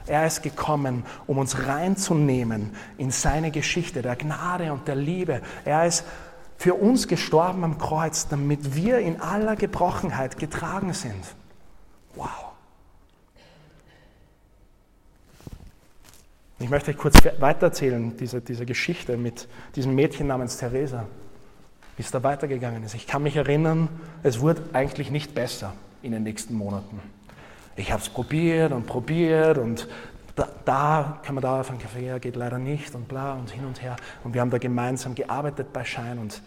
Er 0.07 0.27
ist 0.27 0.43
gekommen, 0.43 1.05
um 1.27 1.39
uns 1.39 1.67
reinzunehmen 1.67 2.75
in 2.99 3.11
seine 3.11 3.51
Geschichte 3.51 4.03
der 4.03 4.17
Gnade 4.17 4.73
und 4.73 4.87
der 4.87 4.97
Liebe. 4.97 5.41
Er 5.65 5.87
ist 5.87 6.05
für 6.59 6.75
uns 6.75 7.09
gestorben 7.09 7.65
am 7.65 7.79
Kreuz, 7.79 8.29
damit 8.29 8.75
wir 8.75 8.99
in 8.99 9.21
aller 9.21 9.57
Gebrochenheit 9.57 10.39
getragen 10.39 10.93
sind. 10.93 11.25
Wow. 12.15 12.29
Ich 16.59 16.69
möchte 16.69 16.91
euch 16.91 16.99
kurz 16.99 17.17
weitererzählen, 17.39 18.17
diese, 18.17 18.41
diese 18.41 18.67
Geschichte 18.67 19.17
mit 19.17 19.49
diesem 19.75 19.95
Mädchen 19.95 20.27
namens 20.27 20.59
Theresa 20.59 21.07
wie 21.97 22.03
es 22.03 22.11
da 22.11 22.23
weitergegangen 22.23 22.83
ist. 22.85 22.95
Ich 22.95 23.07
kann 23.07 23.23
mich 23.23 23.37
erinnern, 23.37 23.89
es 24.23 24.41
wurde 24.41 24.63
eigentlich 24.73 25.11
nicht 25.11 25.35
besser 25.35 25.75
in 26.03 26.13
den 26.13 26.25
nächsten 26.25 26.55
Monaten. 26.55 27.01
Ich 27.77 27.91
habe 27.91 28.03
es 28.03 28.09
probiert 28.09 28.73
und 28.73 28.87
probiert 28.87 29.59
und 29.59 29.89
da, 30.37 30.49
da 30.65 31.21
kann 31.23 31.35
man 31.35 31.43
da 31.43 31.61
auf 31.61 31.71
einen 31.71 31.81
ja, 32.01 32.19
geht 32.19 32.37
leider 32.37 32.59
nicht 32.59 32.95
und 32.95 33.09
bla 33.09 33.35
und 33.35 33.51
hin 33.51 33.65
und 33.65 33.83
her. 33.83 33.97
Und 34.25 34.35
wir 34.35 34.41
haben 34.41 34.51
da 34.51 34.59
gemeinsam 34.59 35.15
gearbeitet 35.15 35.73
bei 35.73 35.85
Schein 35.85 36.19
und 36.19 36.43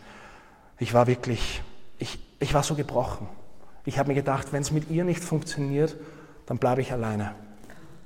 ich 0.79 0.93
war 0.93 1.07
wirklich, 1.07 1.61
ich, 1.97 2.19
ich 2.39 2.53
war 2.53 2.63
so 2.63 2.75
gebrochen. 2.75 3.27
Ich 3.85 3.97
habe 3.97 4.09
mir 4.09 4.15
gedacht, 4.15 4.51
wenn 4.51 4.61
es 4.61 4.71
mit 4.71 4.89
ihr 4.89 5.05
nicht 5.05 5.23
funktioniert, 5.23 5.95
dann 6.45 6.57
bleibe 6.57 6.81
ich 6.81 6.91
alleine. 6.91 7.33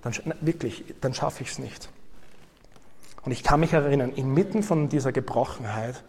Dann, 0.04 0.14
wirklich, 0.42 0.86
dann 1.02 1.14
schaffe 1.14 1.44
ich 1.44 1.52
es 1.52 1.60
nicht. 1.60 1.90
Und 3.24 3.32
ich 3.32 3.44
kann 3.44 3.60
mich 3.60 3.74
erinnern, 3.74 4.12
inmitten 4.12 4.64
von 4.64 4.90
dieser 4.90 5.12
Gebrochenheit 5.12 6.04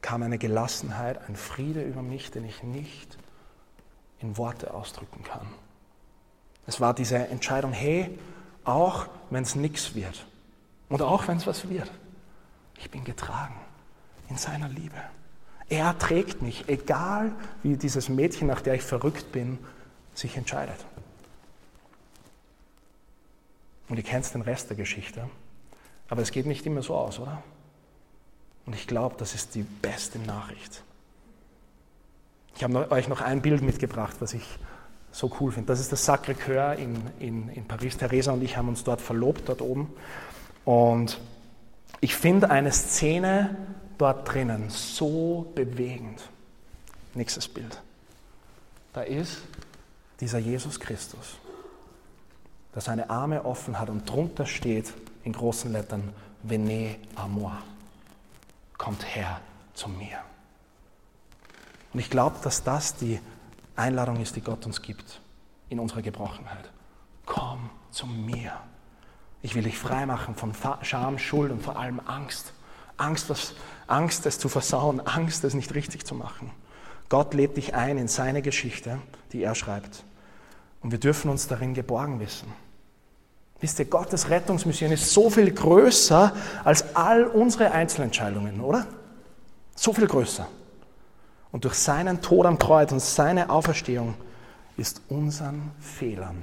kam 0.00 0.22
eine 0.22 0.38
Gelassenheit, 0.38 1.28
ein 1.28 1.36
Friede 1.36 1.82
über 1.82 2.02
mich, 2.02 2.30
den 2.30 2.44
ich 2.44 2.62
nicht 2.62 3.16
in 4.20 4.36
Worte 4.36 4.74
ausdrücken 4.74 5.22
kann. 5.22 5.46
Es 6.66 6.80
war 6.80 6.94
diese 6.94 7.16
Entscheidung, 7.16 7.72
hey, 7.72 8.18
auch 8.64 9.06
wenn 9.30 9.42
es 9.42 9.54
nichts 9.54 9.94
wird 9.94 10.24
und 10.88 11.02
auch 11.02 11.28
wenn 11.28 11.36
es 11.36 11.46
was 11.46 11.68
wird, 11.68 11.90
ich 12.78 12.90
bin 12.90 13.04
getragen 13.04 13.56
in 14.28 14.36
seiner 14.36 14.68
Liebe. 14.68 14.96
Er 15.68 15.98
trägt 15.98 16.42
mich, 16.42 16.68
egal 16.68 17.32
wie 17.62 17.76
dieses 17.76 18.08
Mädchen, 18.08 18.48
nach 18.48 18.60
der 18.60 18.74
ich 18.74 18.82
verrückt 18.82 19.32
bin, 19.32 19.58
sich 20.14 20.36
entscheidet. 20.36 20.84
Und 23.88 23.96
ihr 23.96 24.02
kennt 24.02 24.32
den 24.32 24.42
Rest 24.42 24.70
der 24.70 24.76
Geschichte, 24.76 25.28
aber 26.08 26.22
es 26.22 26.32
geht 26.32 26.46
nicht 26.46 26.64
immer 26.66 26.82
so 26.82 26.94
aus, 26.94 27.18
oder? 27.18 27.42
Und 28.66 28.74
ich 28.74 28.86
glaube, 28.86 29.16
das 29.18 29.34
ist 29.34 29.54
die 29.54 29.62
beste 29.62 30.18
Nachricht. 30.18 30.82
Ich 32.56 32.64
habe 32.64 32.90
euch 32.90 33.08
noch 33.08 33.20
ein 33.20 33.42
Bild 33.42 33.62
mitgebracht, 33.62 34.16
was 34.20 34.32
ich 34.32 34.58
so 35.14 35.30
cool 35.40 35.52
finde. 35.52 35.68
Das 35.68 35.78
ist 35.78 35.92
das 35.92 36.08
Sacré-Cœur 36.08 36.74
in, 36.74 36.96
in, 37.20 37.48
in 37.50 37.64
Paris. 37.66 37.96
Theresa 37.96 38.32
und 38.32 38.42
ich 38.42 38.56
haben 38.56 38.68
uns 38.68 38.82
dort 38.82 39.00
verlobt, 39.00 39.48
dort 39.48 39.62
oben. 39.62 39.92
Und 40.64 41.20
ich 42.00 42.16
finde 42.16 42.50
eine 42.50 42.72
Szene 42.72 43.56
dort 43.96 44.32
drinnen 44.32 44.70
so 44.70 45.52
bewegend. 45.54 46.28
Nächstes 47.14 47.46
Bild. 47.46 47.80
Da 48.92 49.02
ist 49.02 49.38
dieser 50.20 50.38
Jesus 50.38 50.80
Christus, 50.80 51.36
der 52.74 52.82
seine 52.82 53.08
Arme 53.08 53.44
offen 53.44 53.78
hat 53.78 53.90
und 53.90 54.10
drunter 54.10 54.46
steht 54.46 54.92
in 55.22 55.32
großen 55.32 55.70
Lettern, 55.72 56.12
Venez 56.42 56.96
à 57.16 57.26
moi 57.26 57.52
kommt 58.76 59.14
her 59.14 59.40
zu 59.74 59.88
mir. 59.88 60.18
Und 61.92 62.00
ich 62.00 62.10
glaube, 62.10 62.36
dass 62.42 62.64
das 62.64 62.96
die 62.96 63.20
Einladung 63.76 64.20
ist, 64.20 64.36
die 64.36 64.40
Gott 64.40 64.66
uns 64.66 64.82
gibt 64.82 65.20
in 65.68 65.80
unserer 65.80 66.02
Gebrochenheit. 66.02 66.70
Komm 67.26 67.70
zu 67.90 68.06
mir. 68.06 68.52
Ich 69.42 69.54
will 69.54 69.62
dich 69.62 69.78
freimachen 69.78 70.34
von 70.34 70.52
Scham, 70.82 71.18
Schuld 71.18 71.52
und 71.52 71.62
vor 71.62 71.76
allem 71.78 72.00
Angst. 72.06 72.52
Angst, 72.96 73.28
was, 73.28 73.54
Angst, 73.86 74.24
es 74.26 74.38
zu 74.38 74.48
versauen, 74.48 75.00
Angst, 75.00 75.44
es 75.44 75.54
nicht 75.54 75.74
richtig 75.74 76.06
zu 76.06 76.14
machen. 76.14 76.50
Gott 77.08 77.34
lädt 77.34 77.56
dich 77.56 77.74
ein 77.74 77.98
in 77.98 78.08
seine 78.08 78.42
Geschichte, 78.42 78.98
die 79.32 79.42
er 79.42 79.54
schreibt. 79.54 80.04
Und 80.80 80.90
wir 80.92 80.98
dürfen 80.98 81.30
uns 81.30 81.46
darin 81.48 81.74
geborgen 81.74 82.20
wissen. 82.20 82.52
Wisst 83.60 83.78
ihr, 83.78 83.86
Gottes 83.86 84.30
Rettungsmission 84.30 84.92
ist 84.92 85.12
so 85.12 85.30
viel 85.30 85.52
größer 85.52 86.34
als 86.64 86.94
all 86.94 87.24
unsere 87.24 87.70
Einzelentscheidungen, 87.70 88.60
oder? 88.60 88.86
So 89.74 89.92
viel 89.92 90.06
größer. 90.06 90.46
Und 91.54 91.64
durch 91.64 91.74
seinen 91.74 92.20
Tod 92.20 92.46
am 92.46 92.58
Kreuz 92.58 92.90
und 92.90 92.98
seine 92.98 93.48
Auferstehung 93.48 94.14
ist 94.76 95.02
unseren 95.08 95.70
Fehlern 95.78 96.42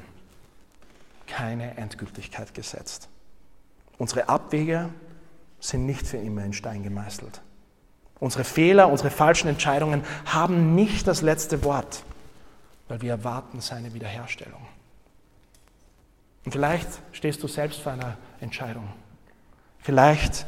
keine 1.27 1.75
Endgültigkeit 1.75 2.53
gesetzt. 2.53 3.09
Unsere 3.97 4.29
Abwege 4.29 4.87
sind 5.59 5.85
nicht 5.85 6.07
für 6.07 6.15
immer 6.15 6.45
in 6.45 6.53
Stein 6.53 6.81
gemeißelt. 6.81 7.41
Unsere 8.21 8.45
Fehler, 8.45 8.87
unsere 8.87 9.09
falschen 9.09 9.49
Entscheidungen 9.49 10.05
haben 10.27 10.75
nicht 10.75 11.05
das 11.07 11.21
letzte 11.21 11.61
Wort, 11.65 12.05
weil 12.87 13.01
wir 13.01 13.11
erwarten 13.11 13.59
seine 13.59 13.93
Wiederherstellung. 13.93 14.65
Und 16.45 16.53
vielleicht 16.53 16.87
stehst 17.11 17.43
du 17.43 17.49
selbst 17.49 17.81
vor 17.81 17.91
einer 17.91 18.15
Entscheidung. 18.39 18.87
Vielleicht 19.79 20.45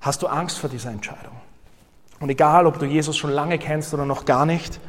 hast 0.00 0.22
du 0.22 0.28
Angst 0.28 0.60
vor 0.60 0.70
dieser 0.70 0.92
Entscheidung. 0.92 1.47
Und 2.20 2.30
egal, 2.30 2.66
ob 2.66 2.78
du 2.78 2.86
Jesus 2.86 3.16
schon 3.16 3.30
lange 3.30 3.58
kennst 3.58 3.94
oder 3.94 4.04
noch 4.04 4.24
gar 4.24 4.44
nicht, 4.46 4.80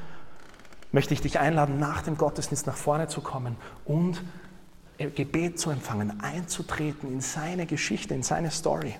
möchte 0.91 1.13
ich 1.13 1.21
dich 1.21 1.39
einladen, 1.39 1.79
nach 1.79 2.01
dem 2.01 2.17
Gottesdienst 2.17 2.65
nach 2.65 2.75
vorne 2.75 3.07
zu 3.07 3.21
kommen 3.21 3.55
und 3.85 4.21
Gebet 4.97 5.59
zu 5.59 5.69
empfangen, 5.69 6.21
einzutreten 6.21 7.11
in 7.11 7.21
seine 7.21 7.65
Geschichte, 7.65 8.13
in 8.13 8.23
seine 8.23 8.51
Story. 8.51 8.95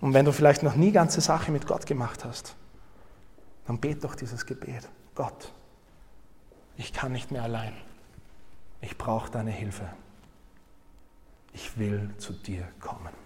Und 0.00 0.14
wenn 0.14 0.24
du 0.24 0.32
vielleicht 0.32 0.62
noch 0.62 0.76
nie 0.76 0.92
ganze 0.92 1.20
Sache 1.20 1.50
mit 1.50 1.66
Gott 1.66 1.86
gemacht 1.86 2.24
hast, 2.24 2.54
dann 3.66 3.78
bet 3.78 4.04
doch 4.04 4.14
dieses 4.14 4.46
Gebet. 4.46 4.88
Gott, 5.14 5.50
ich 6.76 6.92
kann 6.92 7.12
nicht 7.12 7.32
mehr 7.32 7.42
allein. 7.42 7.72
Ich 8.80 8.96
brauche 8.98 9.30
deine 9.30 9.50
Hilfe. 9.50 9.88
Ich 11.52 11.78
will 11.78 12.10
zu 12.18 12.32
dir 12.32 12.68
kommen. 12.80 13.25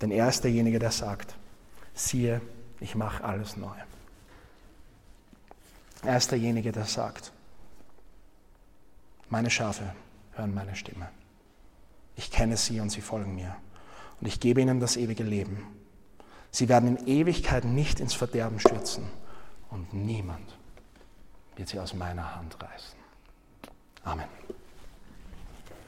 Denn 0.00 0.10
er 0.10 0.28
ist 0.28 0.44
derjenige, 0.44 0.78
der 0.78 0.90
sagt, 0.90 1.34
siehe, 1.94 2.40
ich 2.80 2.94
mache 2.94 3.24
alles 3.24 3.56
neu. 3.56 3.74
Er 6.02 6.16
ist 6.16 6.30
derjenige, 6.30 6.72
der 6.72 6.84
sagt, 6.84 7.32
meine 9.28 9.50
Schafe 9.50 9.94
hören 10.34 10.54
meine 10.54 10.76
Stimme. 10.76 11.08
Ich 12.14 12.30
kenne 12.30 12.56
sie 12.56 12.80
und 12.80 12.90
sie 12.90 13.00
folgen 13.00 13.34
mir. 13.34 13.56
Und 14.20 14.26
ich 14.26 14.40
gebe 14.40 14.60
ihnen 14.60 14.80
das 14.80 14.96
ewige 14.96 15.24
Leben. 15.24 15.66
Sie 16.50 16.68
werden 16.68 16.96
in 16.96 17.06
Ewigkeit 17.06 17.64
nicht 17.64 18.00
ins 18.00 18.14
Verderben 18.14 18.60
stürzen 18.60 19.04
und 19.70 19.92
niemand 19.92 20.56
wird 21.56 21.68
sie 21.68 21.80
aus 21.80 21.92
meiner 21.92 22.36
Hand 22.36 22.56
reißen. 22.62 22.98
Amen. 24.04 24.28